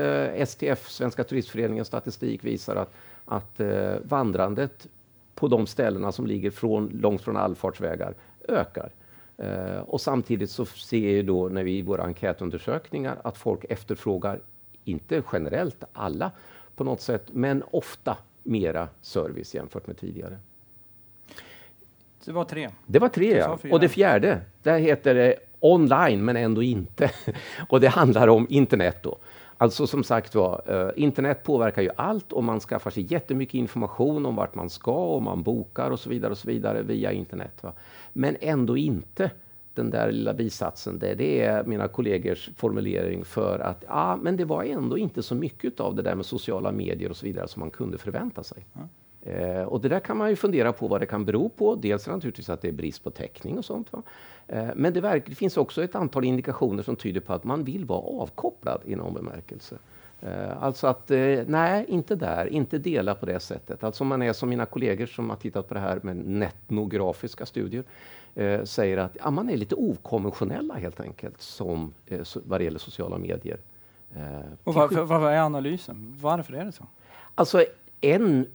[0.46, 2.92] STF, Svenska turistföreningens statistik visar att,
[3.24, 3.61] att
[4.03, 4.88] vandrandet
[5.40, 8.14] på de ställena som ligger från, långt från allfartsvägar
[8.48, 8.90] ökar.
[9.37, 14.40] Eh, och samtidigt så ser vi då när vi i våra enkätundersökningar att folk efterfrågar,
[14.85, 16.31] inte generellt alla
[16.76, 20.38] på något sätt, men ofta mera service jämfört med tidigare.
[22.24, 22.70] Det var tre.
[22.87, 23.59] Det var tre, ja.
[23.70, 27.11] Och det fjärde, där heter det online, men ändå inte.
[27.68, 29.18] och det handlar om internet då.
[29.60, 34.26] Alltså som sagt var, eh, internet påverkar ju allt och man skaffar sig jättemycket information
[34.26, 37.62] om vart man ska och man bokar och så vidare och så vidare via internet.
[37.62, 37.72] Va?
[38.12, 39.30] Men ändå inte
[39.74, 40.98] den där lilla bisatsen.
[40.98, 41.14] Där.
[41.14, 45.80] Det är mina kollegors formulering för att ja, men det var ändå inte så mycket
[45.80, 48.66] av det där med sociala medier och så vidare som man kunde förvänta sig.
[48.74, 48.88] Mm.
[49.22, 51.74] Eh, och det där kan man ju fundera på vad det kan bero på.
[51.74, 53.92] Dels naturligtvis att det är brist på täckning och sånt.
[53.92, 54.02] Va?
[54.46, 57.85] Eh, men det, det finns också ett antal indikationer som tyder på att man vill
[57.85, 59.76] vara avkopplad i någon bemärkelse.
[60.20, 63.85] Eh, alltså att, eh, nej, inte där, inte dela på det sättet.
[63.85, 67.85] Alltså man är som mina kollegor som har tittat på det här med netnografiska studier,
[68.35, 72.64] eh, säger att ja, man är lite okonventionella helt enkelt som, eh, så, vad det
[72.64, 73.59] gäller sociala medier.
[74.16, 74.22] Eh,
[74.64, 76.16] och varför, vad är analysen?
[76.20, 76.86] Varför är det så?
[77.34, 77.64] Alltså
[78.01, 78.46] en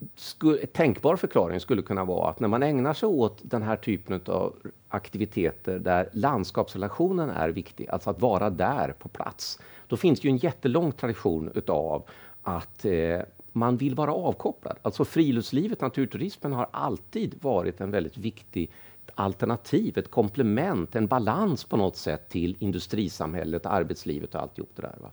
[0.72, 4.56] tänkbar förklaring skulle kunna vara att när man ägnar sig åt den här typen av
[4.89, 10.32] aktiviteter där landskapsrelationen är viktig, alltså att vara där på plats, då finns det ju
[10.32, 12.04] en jättelång tradition utav
[12.41, 13.20] att eh,
[13.52, 14.78] man vill vara avkopplad.
[14.82, 18.72] Alltså friluftslivet, naturturismen har alltid varit en väldigt viktig
[19.16, 24.96] alternativ, ett komplement, en balans på något sätt till industrisamhället, arbetslivet och alltihop det där.
[25.02, 25.10] Va?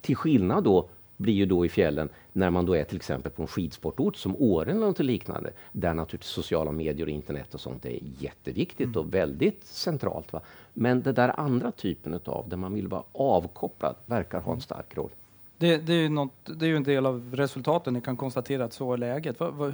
[0.00, 0.88] Till skillnad då
[1.22, 4.36] blir ju då i fjällen när man då är till exempel på en skidsportort som
[4.36, 8.98] Åre eller något liknande, där naturligtvis sociala medier och internet och sånt är jätteviktigt mm.
[8.98, 10.32] och väldigt centralt.
[10.32, 10.40] Va?
[10.72, 14.96] Men det där andra typen av där man vill vara avkopplad verkar ha en stark
[14.96, 15.10] roll.
[15.58, 17.94] Det, det, är ju något, det är ju en del av resultaten.
[17.94, 19.40] Ni kan konstatera att så är läget.
[19.40, 19.72] Vad, vad,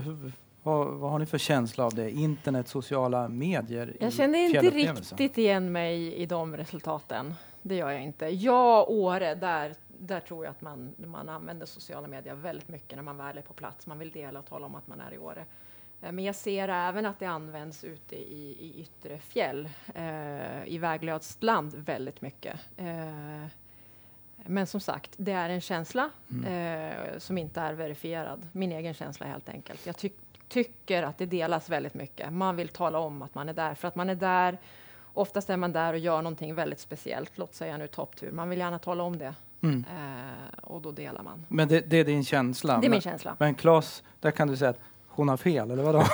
[0.63, 2.11] vad, vad, har ni för känsla av det?
[2.11, 3.97] Internet, sociala medier?
[4.01, 7.35] Jag känner inte riktigt igen mig i de resultaten.
[7.63, 8.27] Det gör jag inte.
[8.27, 13.03] Ja, Åre, där, där tror jag att man, man använder sociala medier väldigt mycket när
[13.03, 13.87] man väl är på plats.
[13.87, 15.45] Man vill dela och tala om att man är i Åre.
[16.01, 20.79] Eh, men jag ser även att det används ute i, i yttre fjäll, eh, i
[20.79, 22.61] väglöst land, väldigt mycket.
[22.77, 23.47] Eh,
[24.47, 26.45] men som sagt, det är en känsla mm.
[26.45, 28.49] eh, som inte är verifierad.
[28.53, 29.87] Min egen känsla helt enkelt.
[29.87, 30.11] Jag ty
[30.49, 32.33] tycker att det delas väldigt mycket.
[32.33, 34.59] Man vill tala om att man är där, för att man är där.
[35.15, 37.39] Oftast är man där och gör någonting väldigt speciellt.
[37.39, 38.31] Låt säga nu topptur.
[38.31, 39.35] Man vill gärna tala om det.
[39.63, 39.85] Mm.
[39.91, 41.47] Eh, och då delar man.
[41.49, 42.79] Men det, det, är din känsla?
[42.79, 43.37] Det är min känsla.
[43.39, 45.99] Men Claes, där kan du säga att hon har fel, eller vadå?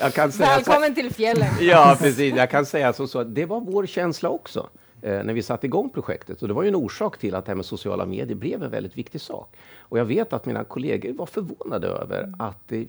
[0.00, 1.48] jag kan säga Välkommen så, till fjällen!
[1.60, 2.34] ja, precis.
[2.34, 4.68] Jag kan säga så, så det var vår känsla också
[5.02, 6.42] eh, när vi satte igång projektet.
[6.42, 8.70] Och det var ju en orsak till att det här med sociala medier blev en
[8.70, 9.56] väldigt viktig sak.
[9.90, 12.88] Och jag vet att mina kollegor var förvånade över att det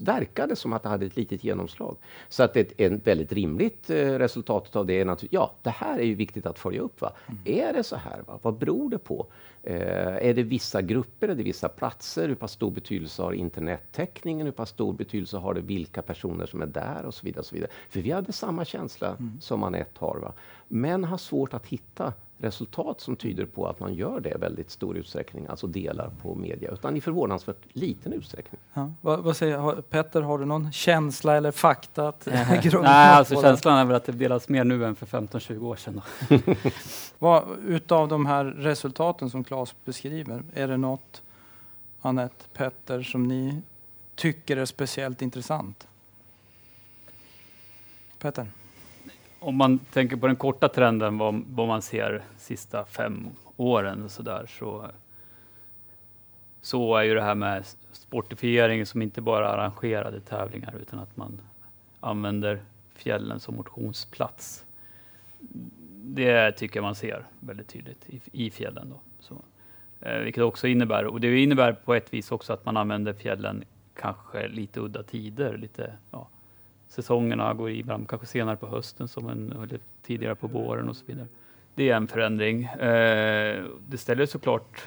[0.00, 1.96] verkade som att det hade ett litet genomslag.
[2.28, 5.98] Så att ett, ett väldigt rimligt eh, resultat av det är naturligtvis, ja, det här
[5.98, 7.00] är ju viktigt att följa upp.
[7.00, 7.12] Va?
[7.26, 7.40] Mm.
[7.44, 8.22] Är det så här?
[8.26, 8.38] Va?
[8.42, 9.26] Vad beror det på?
[9.62, 12.28] Eh, är det vissa grupper, är det vissa platser?
[12.28, 14.46] Hur pass stor betydelse har internettäckningen?
[14.46, 17.04] Hur pass stor betydelse har det vilka personer som är där?
[17.04, 17.40] och så vidare.
[17.40, 17.70] Och så vidare.
[17.90, 19.40] För vi hade samma känsla mm.
[19.40, 20.18] som Anette har.
[20.18, 20.32] Va?
[20.68, 24.70] Men har svårt att hitta resultat som tyder på att man gör det i väldigt
[24.70, 28.60] stor utsträckning, alltså delar på media, utan i förvånansvärt liten utsträckning.
[28.74, 32.24] Ja, vad, vad, säger har, Petter, har du någon känsla eller fakta att
[32.62, 35.76] grunda Nej, alltså känslan är väl att det delas mer nu än för 15-20 år
[35.76, 36.00] sedan.
[37.18, 41.22] vad, utav de här resultaten som Claes beskriver, är det något,
[42.00, 43.62] Annette, Petter, som ni
[44.14, 45.88] tycker är speciellt intressant?
[48.18, 48.46] Petter?
[49.40, 53.26] Om man tänker på den korta trenden, vad, vad man ser sista fem
[53.56, 54.86] åren så där, så,
[56.60, 61.40] så är ju det här med sportifiering som inte bara arrangerade tävlingar utan att man
[62.00, 62.60] använder
[62.94, 64.64] fjällen som motionsplats.
[66.02, 68.90] Det tycker jag man ser väldigt tydligt i, i fjällen.
[68.90, 69.00] Då.
[69.20, 69.42] Så,
[70.00, 73.64] eh, vilket också innebär, och det innebär på ett vis också att man använder fjällen
[73.94, 76.28] kanske lite udda tider, lite ja,
[76.88, 81.04] säsongerna går ibland kanske senare på hösten som en, eller tidigare på våren och så
[81.06, 81.26] vidare.
[81.74, 82.64] Det är en förändring.
[82.64, 84.86] Eh, det ställer såklart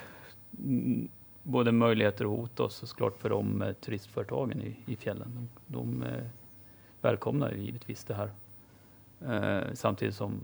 [1.44, 5.50] både möjligheter och hot också såklart för de eh, turistföretagen i, i fjällen.
[5.68, 6.24] De, de eh,
[7.02, 8.32] välkomnar ju givetvis det här.
[9.28, 10.42] Eh, samtidigt som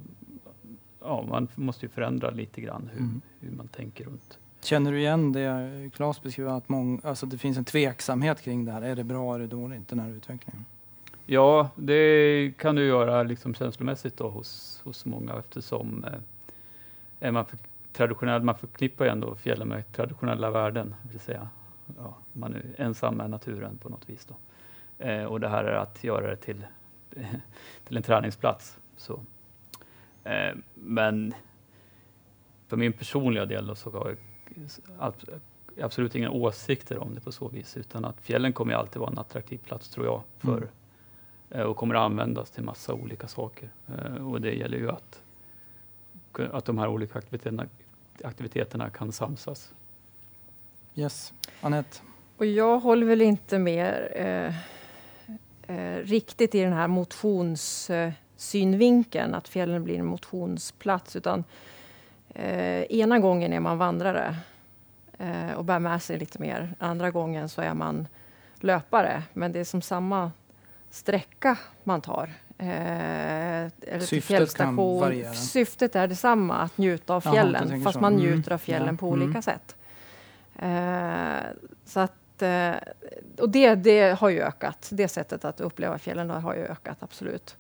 [1.02, 3.22] ja, man måste ju förändra lite grann hur, mm.
[3.40, 4.40] hur man tänker runt.
[4.62, 8.72] Känner du igen det Claes beskriver, att många, alltså det finns en tveksamhet kring det
[8.72, 8.82] här?
[8.82, 10.66] Är det bra, är det dåligt, den här utvecklingen?
[11.30, 16.20] Ja, det kan du göra liksom känslomässigt då hos, hos många eftersom eh,
[17.20, 17.58] är man för
[17.94, 21.50] traditionell, man förknippar ju ändå fjällen med traditionella värden, vill säga
[21.98, 24.26] ja, man är ensam med naturen på något vis.
[24.26, 24.36] Då.
[25.06, 26.66] Eh, och det här är att göra det till,
[27.88, 28.80] till en träningsplats.
[28.98, 29.20] Så.
[30.24, 31.34] Eh, men
[32.68, 34.16] för min personliga del då, så har
[35.00, 35.14] jag
[35.80, 39.18] absolut inga åsikter om det på så vis, utan att fjällen kommer alltid vara en
[39.18, 40.70] attraktiv plats tror jag för mm
[41.50, 43.70] och kommer att användas till massa olika saker.
[43.88, 45.22] Eh, och det gäller ju att,
[46.52, 47.66] att de här olika aktiviteterna,
[48.24, 49.74] aktiviteterna kan samsas.
[50.96, 52.00] Yes, Anette?
[52.38, 54.56] Och jag håller väl inte med eh,
[55.68, 61.44] eh, riktigt i den här motionssynvinkeln, att fjällen blir en motionsplats, utan
[62.30, 64.38] eh, ena gången är man vandrare
[65.18, 66.76] eh, och bär med sig lite mer.
[66.80, 68.08] Andra gången så är man
[68.60, 70.32] löpare, men det är som samma
[70.90, 72.34] sträcka man tar.
[72.58, 75.34] Eh, eller Syftet kan variera?
[75.34, 78.02] Syftet är detsamma, att njuta av fjällen, Jaha, fast så.
[78.02, 78.26] man mm.
[78.26, 78.98] njuter av fjällen ja.
[78.98, 79.22] på mm.
[79.22, 79.76] olika sätt.
[80.60, 81.48] Eh,
[81.86, 82.74] så att, eh,
[83.38, 84.90] och det, det har ju ökat.
[84.92, 87.56] Det sättet att uppleva fjällen har ju ökat, absolut.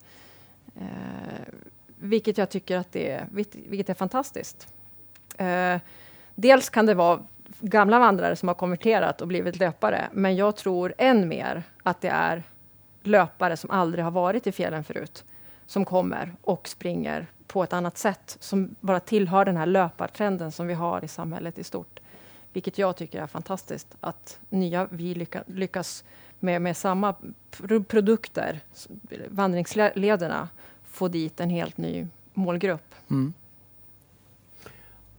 [0.75, 1.53] Eh,
[1.99, 3.23] vilket jag tycker att det,
[3.53, 4.67] vilket är fantastiskt.
[5.37, 5.77] Eh,
[6.35, 7.19] dels kan det vara
[7.59, 12.09] gamla vandrare som har konverterat och blivit löpare, men jag tror än mer att det
[12.09, 12.43] är
[13.07, 15.25] löpare som aldrig har varit i fjällen förut,
[15.65, 20.67] som kommer och springer på ett annat sätt, som bara tillhör den här löpartrenden som
[20.67, 21.99] vi har i samhället i stort.
[22.53, 26.03] Vilket jag tycker är fantastiskt, att nya vi lycka, lyckas
[26.39, 27.15] med, med samma
[27.87, 28.59] produkter,
[29.29, 30.49] vandringslederna,
[30.83, 32.95] få dit en helt ny målgrupp.
[33.09, 33.33] Mm.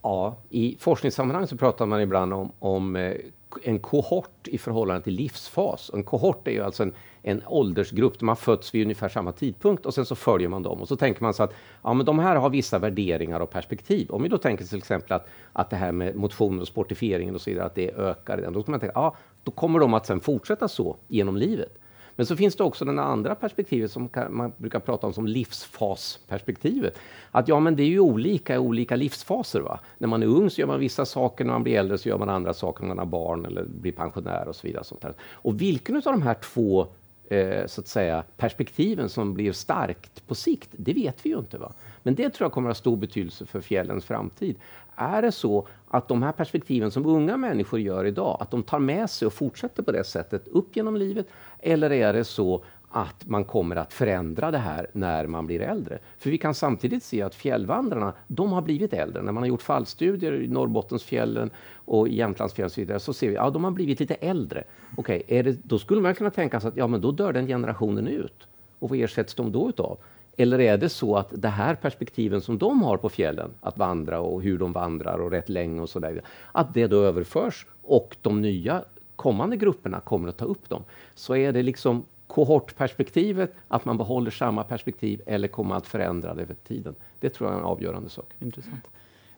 [0.03, 3.17] Ja, i forskningssammanhang så pratar man ibland om, om eh,
[3.63, 5.91] en kohort i förhållande till livsfas.
[5.95, 6.95] En kohort är ju alltså en,
[7.29, 10.81] en åldersgrupp där man föds vid ungefär samma tidpunkt och sen så följer man dem
[10.81, 14.11] och så tänker man så att ja, men de här har vissa värderingar och perspektiv.
[14.11, 17.41] Om vi då tänker till exempel att, att det här med motion och sportifieringen och
[17.41, 20.21] så vidare, att det ökar, då ska man tänka, ja, då kommer de att sen
[20.21, 21.79] fortsätta så genom livet.
[22.19, 26.99] Men så finns det också den andra perspektivet som man brukar prata om som livsfasperspektivet.
[27.31, 29.61] Att ja, men det är ju olika i olika livsfaser.
[29.61, 29.81] Va?
[29.99, 32.19] När man är ung så gör man vissa saker, när man blir äldre så gör
[32.19, 34.85] man andra saker, när man har barn eller blir pensionär och så vidare.
[34.85, 35.15] Sånt där.
[35.21, 36.87] Och vilken av de här två
[37.31, 41.59] eh, så att säga, perspektiven som blir starkt på sikt, det vet vi ju inte.
[41.59, 41.73] Va?
[42.03, 44.57] Men det tror jag kommer att ha stor betydelse för fjällens framtid.
[44.97, 48.79] Är det så att de här perspektiven som unga människor gör idag, att de tar
[48.79, 51.27] med sig och fortsätter på det sättet upp genom livet?
[51.59, 55.99] Eller är det så att man kommer att förändra det här när man blir äldre.
[56.19, 59.23] För vi kan samtidigt se att fjällvandrarna, de har blivit äldre.
[59.23, 63.37] När man har gjort fallstudier i Norrbottensfjällen och Jämtlandsfjällen och så vidare, så ser vi
[63.37, 64.65] att ja, de har blivit lite äldre.
[64.97, 68.09] Okej, okay, då skulle man kunna tänka sig att ja, men då dör den generationen
[68.09, 68.49] ut.
[68.79, 69.99] Och vad ersätts de då utav?
[70.37, 74.21] Eller är det så att det här perspektiven som de har på fjällen, att vandra
[74.21, 76.23] och hur de vandrar och rätt länge och så där,
[76.53, 78.85] att det då överförs och de nya
[79.17, 80.85] kommande grupperna kommer att ta upp dem.
[81.15, 86.43] Så är det liksom kohortperspektivet, att man behåller samma perspektiv eller kommer att förändra det
[86.43, 86.95] över tiden.
[87.21, 88.33] Det tror jag är en avgörande sak.
[88.41, 88.89] Intressant.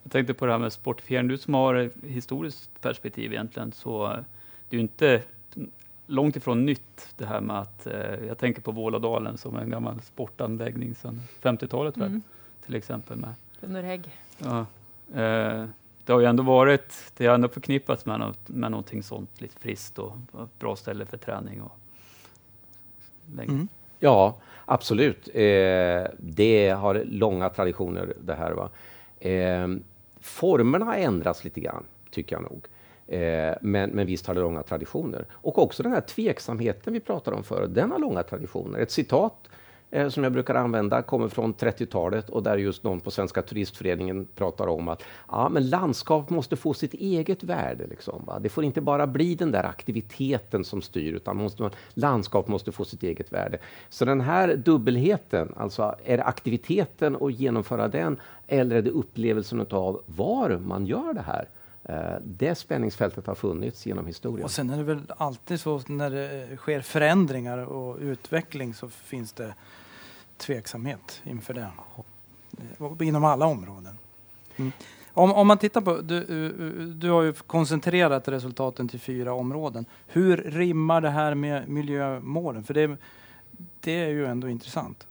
[0.03, 1.29] Jag tänkte på det här med sportifiering.
[1.29, 4.07] Du som har historiskt perspektiv egentligen, så
[4.69, 5.23] det är ju inte
[6.07, 10.01] långt ifrån nytt det här med att, eh, jag tänker på Vålådalen som en gammal
[10.01, 12.23] sportanläggning sedan 50-talet mm.
[12.65, 13.25] till exempel.
[13.61, 13.85] Med.
[13.85, 14.17] Hägg.
[14.39, 14.61] Ja,
[15.21, 15.67] eh,
[16.05, 19.61] det har ju ändå varit, det har ändå förknippats med, något, med någonting sånt, lite
[19.61, 21.63] friskt och ett bra ställe för träning.
[21.63, 21.73] Och,
[23.39, 23.69] mm.
[23.99, 25.29] Ja, absolut.
[25.35, 28.53] Eh, det har långa traditioner det här.
[28.53, 28.71] Va?
[29.21, 29.69] Eh,
[30.21, 32.67] formerna har ändrats lite grann, tycker jag nog.
[33.07, 35.27] Eh, men, men visst har det långa traditioner.
[35.33, 38.79] Och också den här tveksamheten vi pratade om förut, den har långa traditioner.
[38.79, 39.49] Ett citat
[39.91, 44.27] eh, som jag brukar använda kommer från 30-talet och där just någon på Svenska turistföreningen
[44.35, 47.87] pratar om att ja, men landskap måste få sitt eget värde.
[47.87, 48.39] Liksom, va?
[48.39, 52.85] Det får inte bara bli den där aktiviteten som styr, utan måste, landskap måste få
[52.85, 53.59] sitt eget värde.
[53.89, 59.67] Så den här dubbelheten, alltså är det aktiviteten och genomföra den, eller är det upplevelsen
[59.71, 61.49] av var man gör det här?
[61.85, 64.45] Eh, det spänningsfältet har funnits genom historien.
[64.45, 69.33] Och sen är det väl alltid så när det sker förändringar och utveckling så finns
[69.33, 69.55] det
[70.41, 73.05] tveksamhet inför det.
[73.05, 73.99] Inom alla områden.
[74.57, 74.73] Mm.
[75.13, 76.25] Om, om, man tittar på, du,
[76.95, 79.85] du har ju koncentrerat resultaten till fyra områden.
[80.07, 82.65] Hur rimmar det här med miljömålen?
[82.65, 82.97] För det,
[83.81, 85.07] det är ju ändå intressant.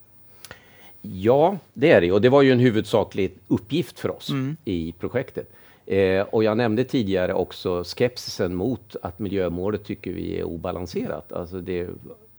[1.01, 4.57] Ja, det är det och det var ju en huvudsaklig uppgift för oss mm.
[4.65, 5.51] i projektet.
[5.85, 11.31] Eh, och jag nämnde tidigare också skepsisen mot att miljömålet tycker vi är obalanserat.
[11.31, 11.87] Alltså det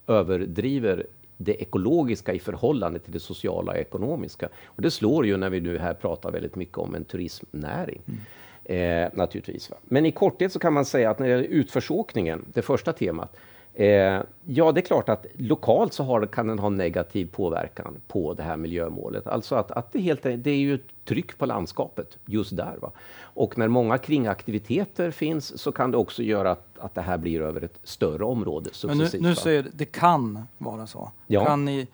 [0.07, 1.05] överdriver
[1.43, 4.49] det ekologiska i förhållande till det sociala och ekonomiska.
[4.65, 8.01] Och det slår ju när vi nu här pratar väldigt mycket om en turismnäring.
[8.05, 8.21] Mm.
[8.65, 9.69] Eh, naturligtvis.
[9.69, 9.77] Va?
[9.83, 13.37] Men i korthet så kan man säga att när det gäller utförsåkningen, det första temat,
[13.73, 18.33] Eh, ja, det är klart att lokalt så har, kan den ha negativ påverkan på
[18.33, 19.27] det här miljömålet.
[19.27, 22.77] Alltså att, att det, helt, det är ju ett tryck på landskapet just där.
[22.81, 22.91] Va?
[23.19, 27.41] Och när många kringaktiviteter finns så kan det också göra att, att det här blir
[27.41, 29.13] över ett större område successivt.
[29.13, 31.11] Men nu, nu säger det kan vara så.
[31.27, 31.45] Ja.
[31.45, 31.87] Kan ni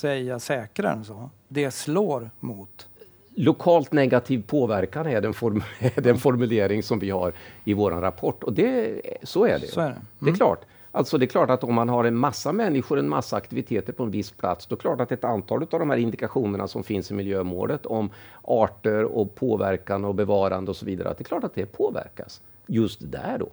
[0.00, 1.30] säga säkrare än så?
[1.48, 2.86] Det slår mot?
[3.34, 5.62] Lokalt negativ påverkan är den, form
[5.94, 7.32] den formulering som vi har
[7.64, 8.44] i vår rapport.
[8.44, 9.66] Och det, så är det.
[9.66, 9.90] Så är det.
[9.90, 10.06] Mm.
[10.18, 10.64] det är klart.
[10.92, 14.02] Alltså det är klart att om man har en massa människor, en massa aktiviteter på
[14.02, 16.84] en viss plats, då är det klart att ett antal av de här indikationerna som
[16.84, 18.10] finns i miljömålet om
[18.42, 22.42] arter och påverkan och bevarande och så vidare, att det är klart att det påverkas
[22.66, 23.48] just där då.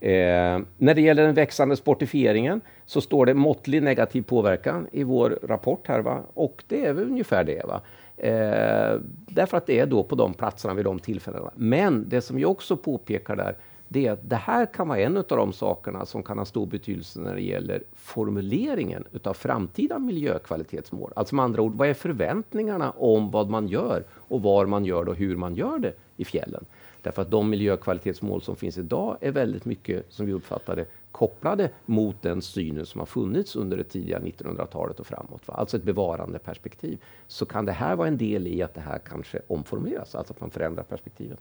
[0.00, 5.38] Eh, när det gäller den växande sportifieringen så står det måttlig negativ påverkan i vår
[5.42, 6.22] rapport här va?
[6.34, 7.66] och det är väl ungefär det.
[7.66, 7.80] Va?
[8.16, 11.50] Eh, därför att det är då på de platserna vid de tillfällena.
[11.54, 13.56] Men det som jag också påpekar där,
[13.88, 16.66] det är att det här kan vara en av de sakerna som kan ha stor
[16.66, 21.12] betydelse när det gäller formuleringen utav framtida miljökvalitetsmål.
[21.16, 25.04] Alltså med andra ord, vad är förväntningarna om vad man gör och var man gör
[25.04, 26.64] det och hur man gör det i fjällen?
[27.02, 31.70] Därför att de miljökvalitetsmål som finns idag är väldigt mycket, som vi uppfattar det, kopplade
[31.86, 35.48] mot den synen som har funnits under det tidiga 1900-talet och framåt.
[35.48, 35.54] Va?
[35.54, 36.98] Alltså ett bevarande perspektiv.
[37.26, 40.40] Så kan det här vara en del i att det här kanske omformuleras, alltså att
[40.40, 41.36] man förändrar perspektiven.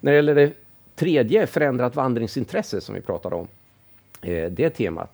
[0.00, 0.52] När det gäller det
[0.94, 3.48] tredje, förändrat vandringsintresse som vi pratade om,
[4.22, 5.12] eh, det temat.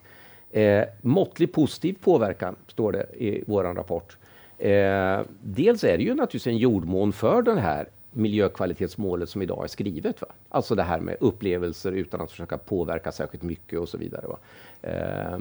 [0.50, 4.16] Eh, måttlig positiv påverkan, står det i vår rapport.
[4.58, 9.68] Eh, dels är det ju naturligtvis en jordmån för den här miljökvalitetsmålet som idag är
[9.68, 10.20] skrivet.
[10.20, 10.28] Va?
[10.48, 14.26] Alltså det här med upplevelser utan att försöka påverka särskilt mycket och så vidare.
[14.26, 14.38] Va?
[14.82, 15.38] Eh,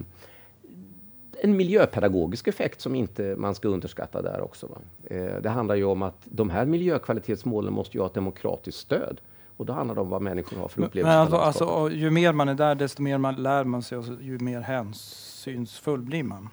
[1.42, 4.68] en miljöpedagogisk effekt som inte man ska underskatta där också.
[4.68, 4.78] Va?
[5.16, 9.22] Eh, det handlar ju om att de här miljökvalitetsmålen måste ju ha ett demokratiskt stöd.
[9.60, 11.26] Och då handlar det om vad människor har för upplevelser.
[11.26, 14.06] Men alltså, alltså, ju mer man är där, desto mer man lär man sig och
[14.22, 16.50] ju mer hänsynsfull blir man.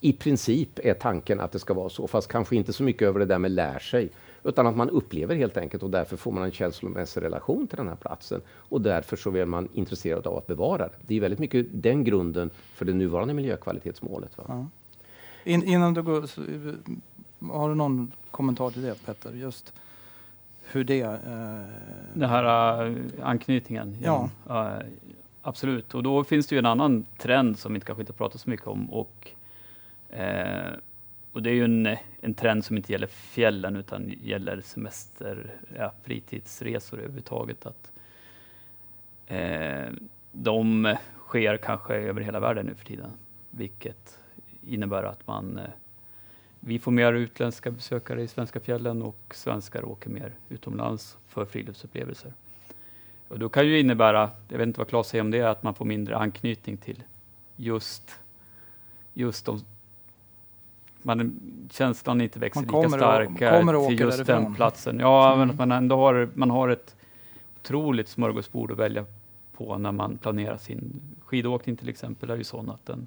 [0.00, 3.20] I princip är tanken att det ska vara så, fast kanske inte så mycket över
[3.20, 4.10] det där med lär sig,
[4.42, 7.88] utan att man upplever helt enkelt och därför får man en känslomässig relation till den
[7.88, 10.94] här platsen och därför så är man intresserad av att bevara det.
[11.06, 14.30] Det är väldigt mycket den grunden för det nuvarande miljökvalitetsmålet.
[14.48, 14.66] Ja.
[15.44, 16.24] In, innan du går,
[17.52, 19.32] har du någon kommentar till det Petter?
[19.32, 19.72] Just
[20.72, 21.00] hur det...
[21.00, 21.60] Eh...
[22.14, 23.96] Den här uh, anknytningen?
[24.02, 24.30] Ja.
[24.48, 24.80] ja.
[24.80, 24.86] Uh,
[25.42, 28.50] absolut, och då finns det ju en annan trend som vi kanske inte pratar så
[28.50, 29.32] mycket om och
[30.12, 30.78] uh,
[31.34, 35.92] och det är ju en, en trend som inte gäller fjällen utan gäller semester, ja,
[36.02, 37.66] fritidsresor överhuvudtaget.
[37.66, 37.92] Att,
[39.26, 39.92] eh,
[40.32, 40.96] de
[41.26, 43.10] sker kanske över hela världen nu för tiden,
[43.50, 44.18] vilket
[44.66, 45.64] innebär att man eh,
[46.66, 52.32] vi får mer utländska besökare i svenska fjällen och svenskar åker mer utomlands för friluftsupplevelser.
[53.28, 55.74] Och då kan ju innebära, jag vet inte vad Claes säger om det, att man
[55.74, 57.02] får mindre anknytning till
[57.56, 58.20] just,
[59.14, 59.60] just de
[61.02, 61.40] man,
[61.70, 64.44] känslan inte växer lika stark till just därifrån.
[64.44, 64.98] den platsen.
[64.98, 65.38] Ja, mm.
[65.38, 66.96] men att man ändå har, man har ett
[67.60, 69.04] otroligt smörgåsbord att välja
[69.56, 72.30] på när man planerar sin skidåkning till exempel.
[72.30, 73.06] är ju sån att den,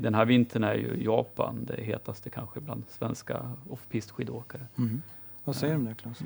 [0.00, 4.66] den här vintern är ju Japan det hetaste kanske bland svenska off-pist skidåkare.
[4.78, 5.02] Mm.
[5.44, 6.18] Vad säger du om det Claes?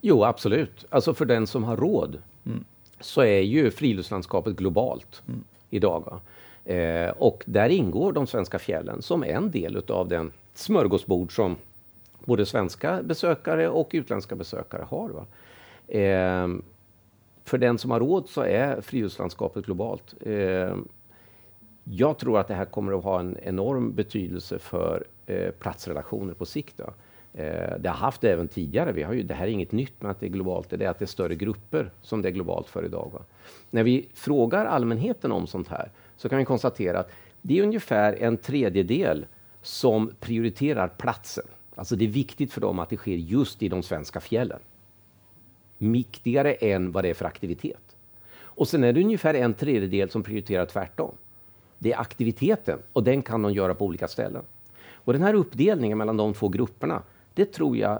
[0.00, 0.84] Jo, absolut.
[0.90, 2.64] Alltså för den som har råd mm.
[3.00, 5.44] så är ju friluftslandskapet globalt mm.
[5.70, 6.20] idag.
[6.64, 11.56] Eh, och där ingår de svenska fjällen som en del utav den smörgåsbord som
[12.24, 15.10] både svenska besökare och utländska besökare har.
[15.88, 16.48] Eh,
[17.44, 20.14] för den som har råd så är friluftslandskapet globalt.
[20.20, 20.76] Eh,
[21.84, 26.46] jag tror att det här kommer att ha en enorm betydelse för eh, platsrelationer på
[26.46, 26.76] sikt.
[26.76, 26.84] Då.
[27.34, 28.92] Eh, det har haft det även tidigare.
[28.92, 30.88] Vi har ju, det här är inget nytt med att det är globalt, det är
[30.88, 33.10] att det är större grupper som det är globalt för idag.
[33.12, 33.20] Va?
[33.70, 37.10] När vi frågar allmänheten om sånt här så kan vi konstatera att
[37.42, 39.26] det är ungefär en tredjedel
[39.62, 41.44] som prioriterar platsen.
[41.74, 44.60] Alltså det är viktigt för dem att det sker just i de svenska fjällen.
[45.78, 47.96] Viktigare än vad det är för aktivitet.
[48.34, 51.14] Och sen är det ungefär en tredjedel som prioriterar tvärtom.
[51.82, 54.42] Det är aktiviteten och den kan de göra på olika ställen.
[54.94, 57.02] Och den här uppdelningen mellan de två grupperna,
[57.34, 57.98] det tror jag,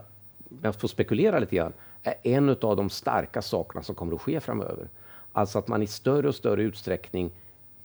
[0.50, 1.72] om jag får spekulera lite grann,
[2.02, 4.88] är en av de starka sakerna som kommer att ske framöver.
[5.32, 7.30] Alltså att man i större och större utsträckning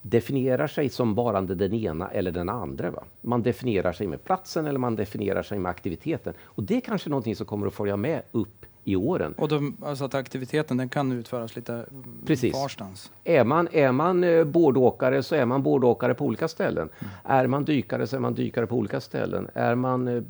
[0.02, 2.92] definierar sig som varande den ena eller den andra.
[2.92, 3.04] Va?
[3.22, 6.34] Man definierar sig med platsen eller man definierar sig med aktiviteten.
[6.42, 9.34] Och det är kanske någonting som kommer att följa med upp i åren.
[9.38, 11.86] Och de, alltså att aktiviteten den kan utföras lite
[12.26, 12.54] Precis.
[12.54, 13.12] varstans?
[13.24, 16.90] Är man, är man eh, bårdåkare så är man bårdåkare på olika ställen.
[17.00, 17.12] Mm.
[17.24, 19.48] Är man dykare så är man dykare på olika ställen.
[19.54, 20.24] Är man eh,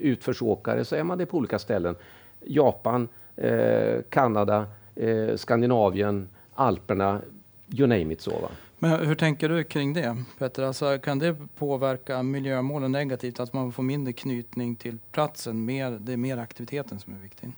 [0.00, 1.94] utförsåkare så är man det på olika ställen.
[2.40, 7.20] Japan, eh, Kanada, eh, Skandinavien, Alperna,
[7.68, 8.20] you name it.
[8.20, 8.48] Så, va?
[8.78, 10.62] Men hur tänker du kring det, Petter?
[10.62, 15.64] Alltså, kan det påverka miljömålen negativt, att man får mindre knytning till platsen?
[15.64, 17.52] Mer, det är mer aktiviteten som är viktig?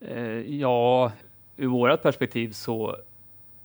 [0.00, 1.12] Eh, ja,
[1.56, 2.96] ur vårt perspektiv så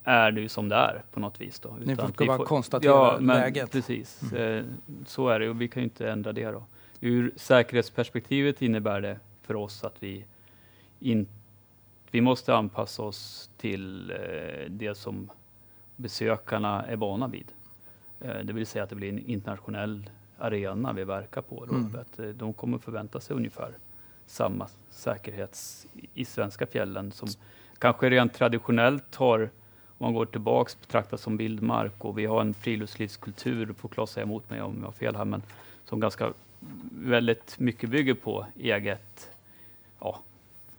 [0.03, 1.59] är det ju som det är på något vis.
[1.59, 1.77] Då.
[1.85, 3.71] Ni får bara får, konstatera ja, men läget?
[3.71, 4.57] Precis, mm.
[4.57, 4.65] eh,
[5.05, 6.51] så är det och vi kan ju inte ändra det.
[6.51, 6.63] Då.
[6.99, 10.25] Ur säkerhetsperspektivet innebär det för oss att vi
[10.99, 11.31] inte
[12.11, 15.29] vi måste anpassa oss till eh, det som
[15.95, 17.51] besökarna är vana vid.
[18.43, 21.65] Det vill säga att det blir en internationell arena vi verkar på.
[21.65, 21.95] Då, mm.
[21.95, 23.77] att de kommer förvänta sig ungefär
[24.25, 27.27] samma säkerhet i svenska fjällen som
[27.79, 29.41] kanske rent traditionellt har,
[29.97, 34.23] om man går tillbaks, betraktas som vildmark och vi har en friluftslivskultur, får Claes säga
[34.23, 35.41] emot mig om jag har fel här, men
[35.85, 36.33] som ganska
[36.91, 39.29] väldigt mycket bygger på eget
[39.99, 40.19] ja,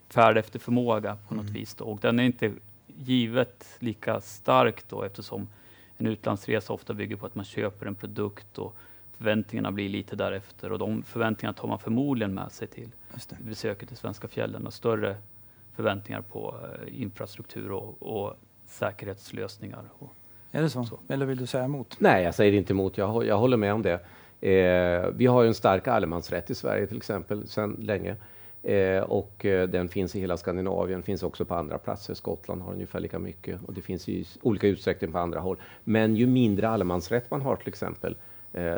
[0.08, 1.54] färd efter förmåga på något mm.
[1.54, 1.74] vis.
[1.74, 1.84] Då.
[1.84, 2.52] Och den är inte
[2.86, 5.48] givet lika starkt då eftersom
[5.96, 8.76] en utlandsresa ofta bygger på att man köper en produkt och
[9.16, 12.90] förväntningarna blir lite därefter och de förväntningarna tar man förmodligen med sig till
[13.38, 15.16] besöket i svenska fjällen och större
[15.72, 18.34] förväntningar på eh, infrastruktur och, och
[18.64, 19.84] säkerhetslösningar.
[19.98, 20.14] Och
[20.50, 20.84] är det så?
[20.84, 20.98] så?
[21.08, 21.96] Eller vill du säga emot?
[21.98, 22.98] Nej, jag säger inte emot.
[22.98, 24.00] Jag, jag håller med om det.
[24.48, 28.16] Eh, vi har ju en stark allemansrätt i Sverige till exempel sedan länge.
[28.62, 32.14] Eh, och eh, den finns i hela Skandinavien, finns också på andra platser.
[32.14, 35.56] Skottland har ungefär lika mycket och det finns i olika utsträckning på andra håll.
[35.84, 38.16] Men ju mindre allemansrätt man har till exempel,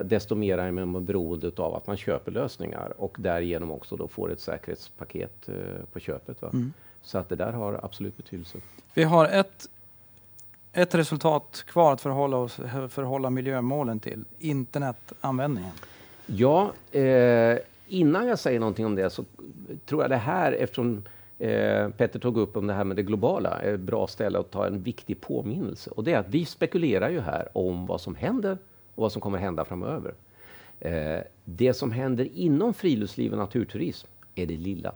[0.04, 4.32] desto mer är man beroende av att man köper lösningar och därigenom också då får
[4.32, 5.54] ett säkerhetspaket eh,
[5.92, 6.42] på köpet.
[6.42, 6.72] Mm.
[7.02, 8.58] Så att det där har absolut betydelse.
[8.94, 9.68] Vi har ett,
[10.72, 12.54] ett resultat kvar att förhålla, oss,
[12.88, 15.72] förhålla miljömålen till, internetanvändningen.
[16.26, 17.58] Ja, eh,
[17.88, 19.24] innan jag säger någonting om det så
[19.86, 21.04] tror jag det här, eftersom
[21.38, 24.50] eh, Petter tog upp om det här med det globala, är ett bra ställe att
[24.50, 25.90] ta en viktig påminnelse.
[25.90, 28.58] Och det är att vi spekulerar ju här om vad som händer
[28.96, 30.14] och vad som kommer hända framöver.
[30.80, 34.94] Eh, det som händer inom friluftsliv och naturturism är det lilla.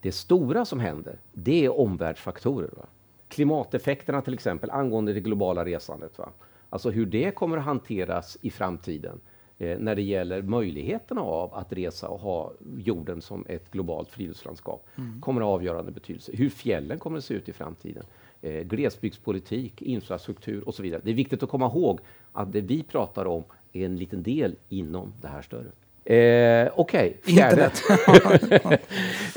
[0.00, 2.70] Det stora som händer, det är omvärldsfaktorer.
[2.76, 2.86] Va?
[3.28, 6.18] Klimateffekterna till exempel angående det globala resandet.
[6.18, 6.28] Va?
[6.70, 9.20] Alltså hur det kommer att hanteras i framtiden
[9.58, 14.86] eh, när det gäller möjligheterna av att resa och ha jorden som ett globalt friluftslandskap
[14.96, 15.20] mm.
[15.20, 16.32] kommer att ha avgörande betydelse.
[16.34, 18.04] Hur fjällen kommer att se ut i framtiden.
[18.42, 21.00] Eh, glesbygdspolitik, infrastruktur och så vidare.
[21.04, 22.00] Det är viktigt att komma ihåg
[22.32, 25.70] att det vi pratar om är en liten del inom det här större.
[26.04, 27.32] Eh, Okej, okay.
[27.32, 27.82] Internet.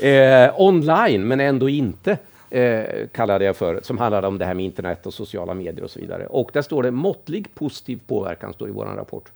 [0.00, 2.18] eh, online, men ändå inte,
[2.50, 5.90] eh, kallade jag för, som handlar om det här med internet och sociala medier och
[5.90, 6.26] så vidare.
[6.26, 9.32] Och där står det måttlig positiv påverkan, står i vår rapport.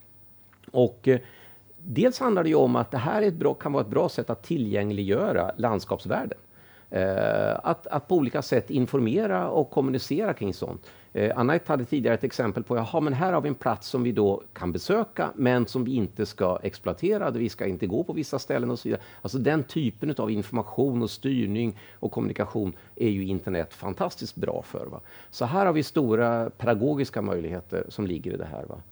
[0.70, 1.18] Och eh,
[1.78, 4.08] dels handlar det ju om att det här är ett bra, kan vara ett bra
[4.08, 6.38] sätt att tillgängliggöra landskapsvärden.
[6.90, 10.86] Eh, att, att på olika sätt informera och kommunicera kring sånt.
[11.18, 14.02] Eh, Anette hade tidigare ett exempel på, jaha, men här har vi en plats som
[14.02, 18.12] vi då kan besöka, men som vi inte ska exploatera, vi ska inte gå på
[18.12, 19.02] vissa ställen och så vidare.
[19.22, 24.86] Alltså den typen av information och styrning och kommunikation är ju internet fantastiskt bra för.
[24.86, 25.00] Va?
[25.30, 28.64] Så här har vi stora pedagogiska möjligheter som ligger i det här.
[28.64, 28.82] Va?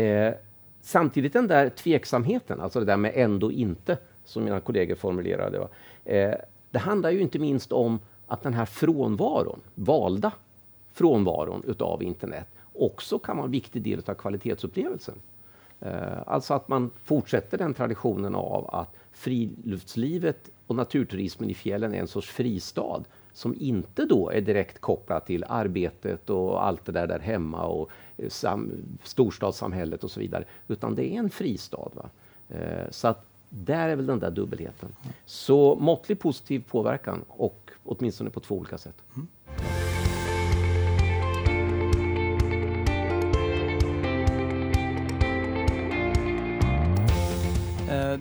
[0.00, 0.34] Eh,
[0.80, 5.58] samtidigt den där tveksamheten, alltså det där med ändå inte, som mina kollegor formulerade.
[5.58, 5.68] Va?
[6.04, 6.34] Eh,
[6.70, 10.32] det handlar ju inte minst om att den här frånvaron, valda
[10.96, 15.14] frånvaron utav internet, också kan vara en viktig del av kvalitetsupplevelsen.
[15.80, 21.98] Eh, alltså att man fortsätter den traditionen av att friluftslivet och naturturismen i fjällen är
[21.98, 27.06] en sorts fristad som inte då är direkt kopplat till arbetet och allt det där
[27.06, 28.72] där hemma och eh, sam,
[29.02, 31.90] storstadssamhället och så vidare, utan det är en fristad.
[31.94, 32.10] Va?
[32.48, 34.96] Eh, så att där är väl den där dubbelheten.
[35.24, 38.96] Så måttlig positiv påverkan och åtminstone på två olika sätt.
[39.14, 39.28] Mm.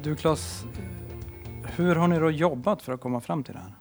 [0.03, 0.65] Du Claes,
[1.63, 3.71] hur har ni då jobbat för att komma fram till det här?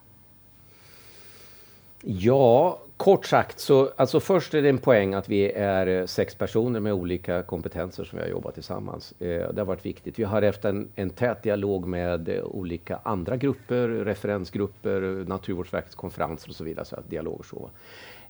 [2.01, 6.35] Ja, kort sagt så alltså först är det en poäng att vi är eh, sex
[6.35, 9.13] personer med olika kompetenser som vi har jobbat tillsammans.
[9.19, 10.19] Eh, det har varit viktigt.
[10.19, 16.49] Vi har haft en, en tät dialog med eh, olika andra grupper, referensgrupper, Naturvårdsverkets konferenser
[16.49, 16.85] och så vidare.
[16.85, 17.71] Så dialoger så.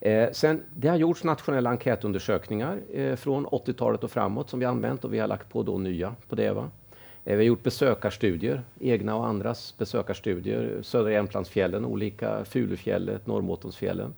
[0.01, 5.05] Eh, sen, det har gjorts nationella enkätundersökningar eh, från 80-talet och framåt som vi använt
[5.05, 6.53] och vi har lagt på då nya på det.
[6.53, 6.71] Va?
[7.25, 10.83] Eh, vi har gjort besökarstudier, egna och andras besökarstudier.
[10.83, 14.15] Södra Jämtlandsfjällen, olika Fulufjället, Norrbottensfjällen.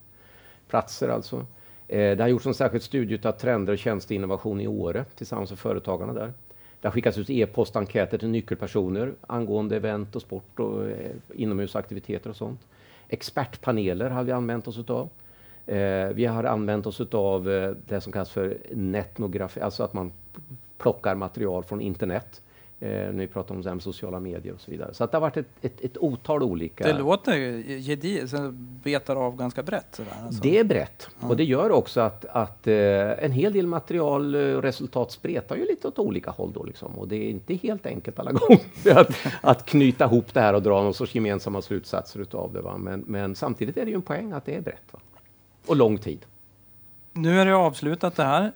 [0.68, 1.46] Platser alltså.
[1.88, 5.58] Eh, det har gjorts en särskild studie av trender och tjänsteinnovation i Åre tillsammans med
[5.58, 6.32] företagarna där.
[6.80, 12.36] Det har skickats ut e-postenkäter till nyckelpersoner angående event och sport och eh, inomhusaktiviteter och
[12.36, 12.60] sånt.
[13.08, 15.08] Expertpaneler har vi använt oss utav.
[16.14, 17.44] Vi har använt oss utav
[17.88, 20.12] det som kallas för netnografi, alltså att man
[20.78, 22.42] plockar material från internet
[22.80, 24.94] Eh, när vi pratar om det sociala medier och så vidare.
[24.94, 26.84] Så att det har varit ett, ett, ett otal olika...
[26.84, 28.30] Det låter gediget,
[28.82, 29.86] betar av ganska brett.
[29.94, 30.42] Sådär, alltså.
[30.42, 31.28] Det är brett ja.
[31.28, 35.56] och det gör också att, att eh, en hel del material och eh, resultat spretar
[35.56, 36.98] ju lite åt olika håll då liksom.
[36.98, 40.62] Och det är inte helt enkelt alla gånger att, att knyta ihop det här och
[40.62, 42.60] dra någon sorts gemensamma slutsatser utav det.
[42.60, 42.78] Va?
[42.78, 44.92] Men, men samtidigt är det ju en poäng att det är brett.
[44.92, 44.98] Va?
[45.66, 46.26] Och lång tid.
[47.12, 48.52] Nu är det avslutat det här.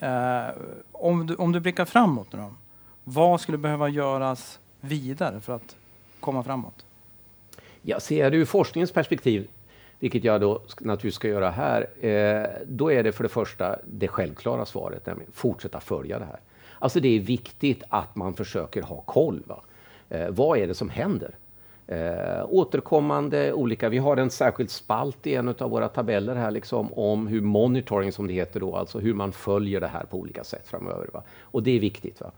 [0.49, 0.55] Eh,
[0.93, 2.51] om, du, om du blickar framåt nu då?
[3.05, 5.77] Vad skulle behöva göras vidare för att
[6.21, 6.85] komma framåt?
[7.83, 9.49] Jag ser det ur forskningens perspektiv,
[9.99, 14.09] vilket jag då naturligtvis ska göra här, eh, då är det för det första det
[14.09, 16.41] självklara svaret, nämligen fortsätta följa det här.
[16.79, 19.43] Alltså det är viktigt att man försöker ha koll.
[19.47, 19.63] Va?
[20.09, 21.35] Eh, vad är det som händer?
[21.87, 26.93] Eh, återkommande olika, vi har en särskild spalt i en av våra tabeller här liksom
[26.93, 30.45] om hur monitoring som det heter då, alltså hur man följer det här på olika
[30.45, 31.09] sätt framöver.
[31.13, 31.23] Va?
[31.41, 32.21] Och det är viktigt.
[32.21, 32.31] Va?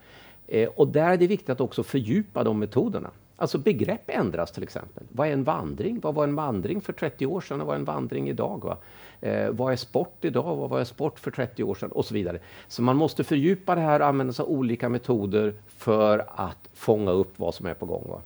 [0.47, 3.11] Eh, och där är det viktigt att också fördjupa de metoderna.
[3.37, 5.05] Alltså begrepp ändras till exempel.
[5.13, 6.01] Vad är en vandring?
[6.01, 8.65] Vad var en vandring för 30 år sedan och vad är en vandring idag?
[8.65, 8.77] Va?
[9.21, 10.57] Eh, vad är sport idag?
[10.57, 11.93] Vad var sport för 30 år sedan?
[11.93, 12.39] Och så vidare.
[12.69, 17.11] Så man måste fördjupa det här och använda sig av olika metoder för att fånga
[17.11, 18.05] upp vad som är på gång.
[18.09, 18.21] Va?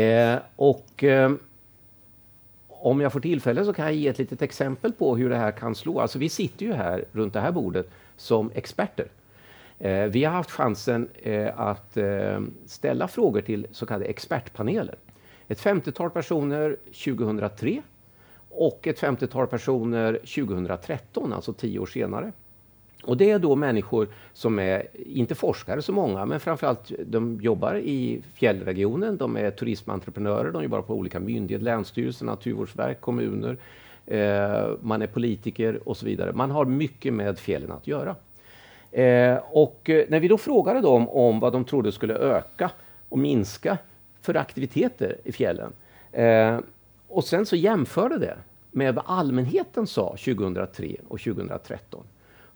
[0.00, 1.32] Eh, och eh,
[2.68, 5.52] om jag får tillfälle så kan jag ge ett litet exempel på hur det här
[5.52, 6.00] kan slå.
[6.00, 9.08] Alltså vi sitter ju här runt det här bordet som experter
[9.78, 14.94] Eh, vi har haft chansen eh, att eh, ställa frågor till så kallade expertpaneler.
[15.48, 17.82] Ett 50-tal personer 2003
[18.50, 22.32] och ett 50-tal personer 2013, alltså tio år senare.
[23.02, 27.74] Och det är då människor som är, inte forskare så många, men framförallt de jobbar
[27.74, 33.56] i fjällregionen, de är turismentreprenörer, de jobbar på olika myndigheter, länsstyrelser, naturvårdsverk, kommuner,
[34.06, 36.32] eh, man är politiker och så vidare.
[36.32, 38.16] Man har mycket med fjällen att göra.
[38.92, 42.70] Eh, och eh, när vi då frågade dem om vad de trodde skulle öka
[43.08, 43.78] och minska
[44.20, 45.72] för aktiviteter i fjällen
[46.12, 46.58] eh,
[47.08, 48.36] och sen så jämförde det
[48.70, 52.04] med vad allmänheten sa 2003 och 2013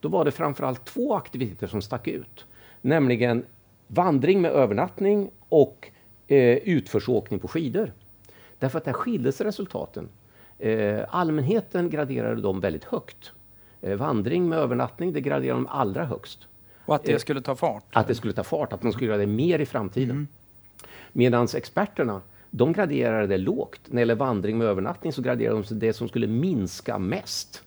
[0.01, 2.47] då var det framförallt två aktiviteter som stack ut.
[2.81, 3.45] Nämligen
[3.87, 5.91] vandring med övernattning och
[6.27, 7.93] eh, utförsåkning på skidor.
[8.59, 10.09] Därför att där skilde sig resultaten.
[10.59, 13.33] Eh, allmänheten graderade dem väldigt högt.
[13.83, 16.49] Eh, vandring med övernattning, det graderade de allra högst.
[16.85, 17.85] Och att det eh, skulle ta fart?
[17.93, 20.11] Att det skulle ta fart, att man skulle göra det mer i framtiden.
[20.11, 20.29] Mm.
[21.13, 22.21] Medan experterna,
[22.51, 23.81] de graderade det lågt.
[23.87, 27.63] När det gäller vandring med övernattning så graderade de det som skulle minska mest.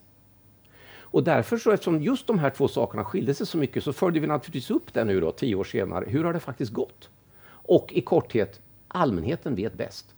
[0.97, 4.19] Och därför så, eftersom just de här två sakerna skilde sig så mycket, så följde
[4.19, 6.05] vi naturligtvis upp det nu då, tio år senare.
[6.07, 7.09] Hur har det faktiskt gått?
[7.47, 10.14] Och i korthet, allmänheten vet bäst.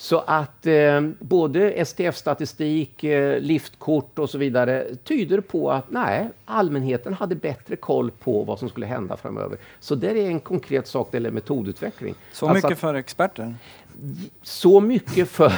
[0.00, 7.14] Så att eh, både STF-statistik, eh, liftkort och så vidare tyder på att nej, allmänheten
[7.14, 9.58] hade bättre koll på vad som skulle hända framöver.
[9.80, 12.14] Så det är en konkret sak, det gäller metodutveckling.
[12.32, 13.54] Så alltså mycket för experter?
[14.42, 15.52] Så mycket för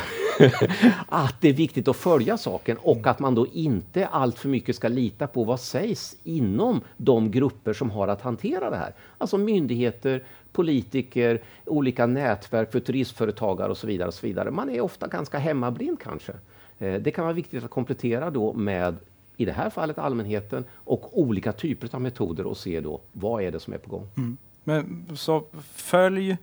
[1.09, 4.77] att det är viktigt att följa saken och att man då inte allt för mycket
[4.77, 8.93] ska lita på vad sägs inom de grupper som har att hantera det här.
[9.19, 14.09] Alltså myndigheter, politiker, olika nätverk för turistföretagare och så vidare.
[14.09, 14.51] Och så vidare.
[14.51, 16.33] Man är ofta ganska hemmablind kanske.
[16.79, 18.97] Eh, det kan vara viktigt att komplettera då med
[19.37, 23.51] i det här fallet allmänheten och olika typer av metoder och se då vad är
[23.51, 24.09] det som är på gång.
[24.17, 24.37] Mm.
[24.65, 25.45] Men, så
[25.75, 26.37] följ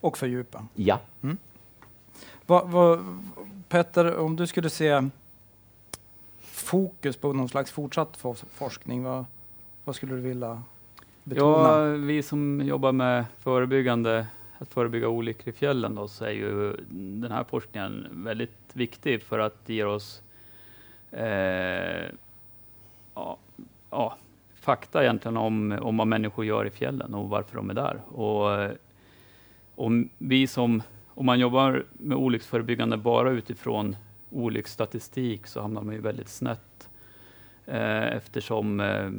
[0.00, 0.66] och fördjupa?
[0.74, 1.00] Ja.
[1.22, 1.38] Mm.
[2.46, 3.04] Va, va,
[3.68, 5.08] Petter, om du skulle se
[6.40, 9.24] fokus på någon slags fortsatt forskning, vad,
[9.84, 10.62] vad skulle du vilja
[11.24, 11.68] betona?
[11.68, 14.26] Ja, vi som jobbar med förebyggande,
[14.58, 19.38] att förebygga olyckor i fjällen då, så är ju den här forskningen väldigt viktig för
[19.38, 20.22] att det ger oss
[21.10, 22.04] eh,
[23.14, 23.38] ja,
[23.90, 24.16] ja,
[24.54, 28.00] fakta egentligen om, om vad människor gör i fjällen och varför de är där.
[28.08, 28.70] Och,
[29.74, 33.96] om vi som, om man jobbar med olycksförebyggande bara utifrån
[34.30, 36.88] olycksstatistik så hamnar man ju väldigt snett
[37.66, 39.10] eh, eftersom eh,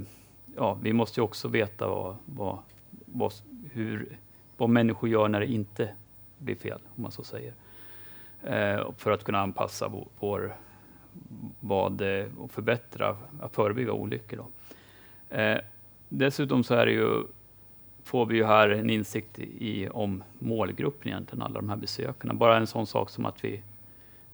[0.56, 2.58] ja, vi måste ju också veta vad, vad,
[3.06, 3.34] vad,
[3.72, 4.18] hur,
[4.58, 5.90] vad människor gör när det inte
[6.38, 7.54] blir fel, om man så säger.
[8.44, 10.56] Eh, för att kunna anpassa vår, vår
[11.60, 14.38] vad, eh, och förbättra, att förebygga olyckor.
[14.38, 14.48] Då.
[15.36, 15.58] Eh,
[16.10, 17.24] dessutom så är det ju,
[18.04, 22.34] får vi ju här en insikt i, om målgruppen egentligen, alla de här besökarna.
[22.34, 23.64] Bara en sån sak som att vi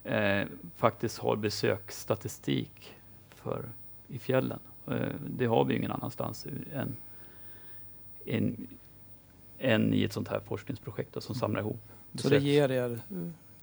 [0.04, 0.48] eh,
[0.78, 2.96] faktiskt har besöksstatistik
[3.30, 3.66] för,
[4.08, 4.60] i fjällen.
[4.90, 6.96] Eh, det har vi ingen annanstans än,
[8.26, 8.68] än,
[9.60, 11.40] än i ett sånt här forskningsprojekt då, som mm.
[11.40, 11.82] samlar ihop.
[12.16, 13.18] Så det ger er eh,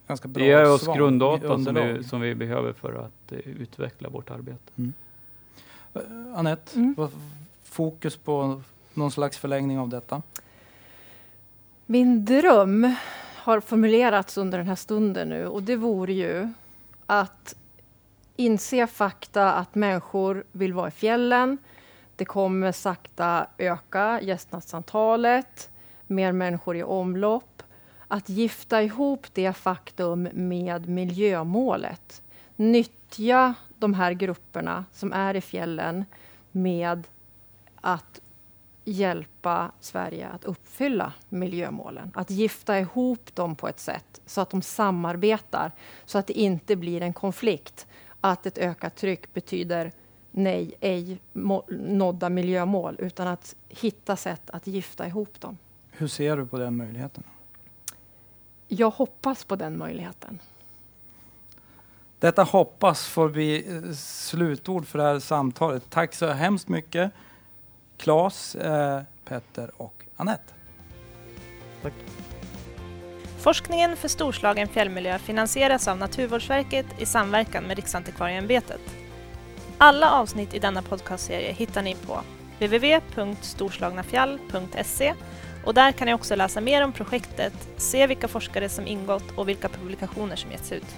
[0.06, 4.08] ganska bra Det ger oss grunddata som vi, som vi behöver för att uh, utveckla
[4.08, 4.72] vårt arbete.
[4.76, 4.92] Mm.
[5.96, 6.94] Uh, Anette, mm.
[7.62, 8.62] fokus på
[8.94, 10.22] någon slags förlängning av detta?
[11.86, 12.94] Min dröm
[13.36, 16.52] har formulerats under den här stunden nu och det vore ju
[17.06, 17.56] att
[18.36, 21.58] inse fakta att människor vill vara i fjällen.
[22.16, 25.70] Det kommer sakta öka gästnadsantalet,
[26.06, 27.62] mer människor i omlopp.
[28.08, 32.22] Att gifta ihop det faktum med miljömålet.
[32.56, 36.04] Nyttja de här grupperna som är i fjällen
[36.52, 37.06] med
[37.80, 38.20] att
[38.84, 42.12] hjälpa Sverige att uppfylla miljömålen.
[42.14, 45.72] Att gifta ihop dem på ett sätt så att de samarbetar,
[46.04, 47.86] så att det inte blir en konflikt
[48.32, 49.92] att ett ökat tryck betyder
[50.30, 51.18] nej, ej
[51.68, 55.58] nådda miljömål, utan att hitta sätt att gifta ihop dem.
[55.90, 57.22] Hur ser du på den möjligheten?
[58.68, 60.38] Jag hoppas på den möjligheten.
[62.18, 65.90] Detta hoppas får bli eh, slutord för det här samtalet.
[65.90, 67.12] Tack så hemskt mycket
[67.96, 70.54] Claes, eh, Petter och Annette.
[71.82, 71.94] Tack.
[73.38, 78.80] Forskningen för storslagen fjällmiljö finansieras av Naturvårdsverket i samverkan med Riksantikvarieämbetet.
[79.78, 82.20] Alla avsnitt i denna podcastserie hittar ni på
[82.58, 85.14] www.storslagnafjall.se
[85.64, 89.48] och där kan ni också läsa mer om projektet, se vilka forskare som ingått och
[89.48, 90.96] vilka publikationer som getts ut.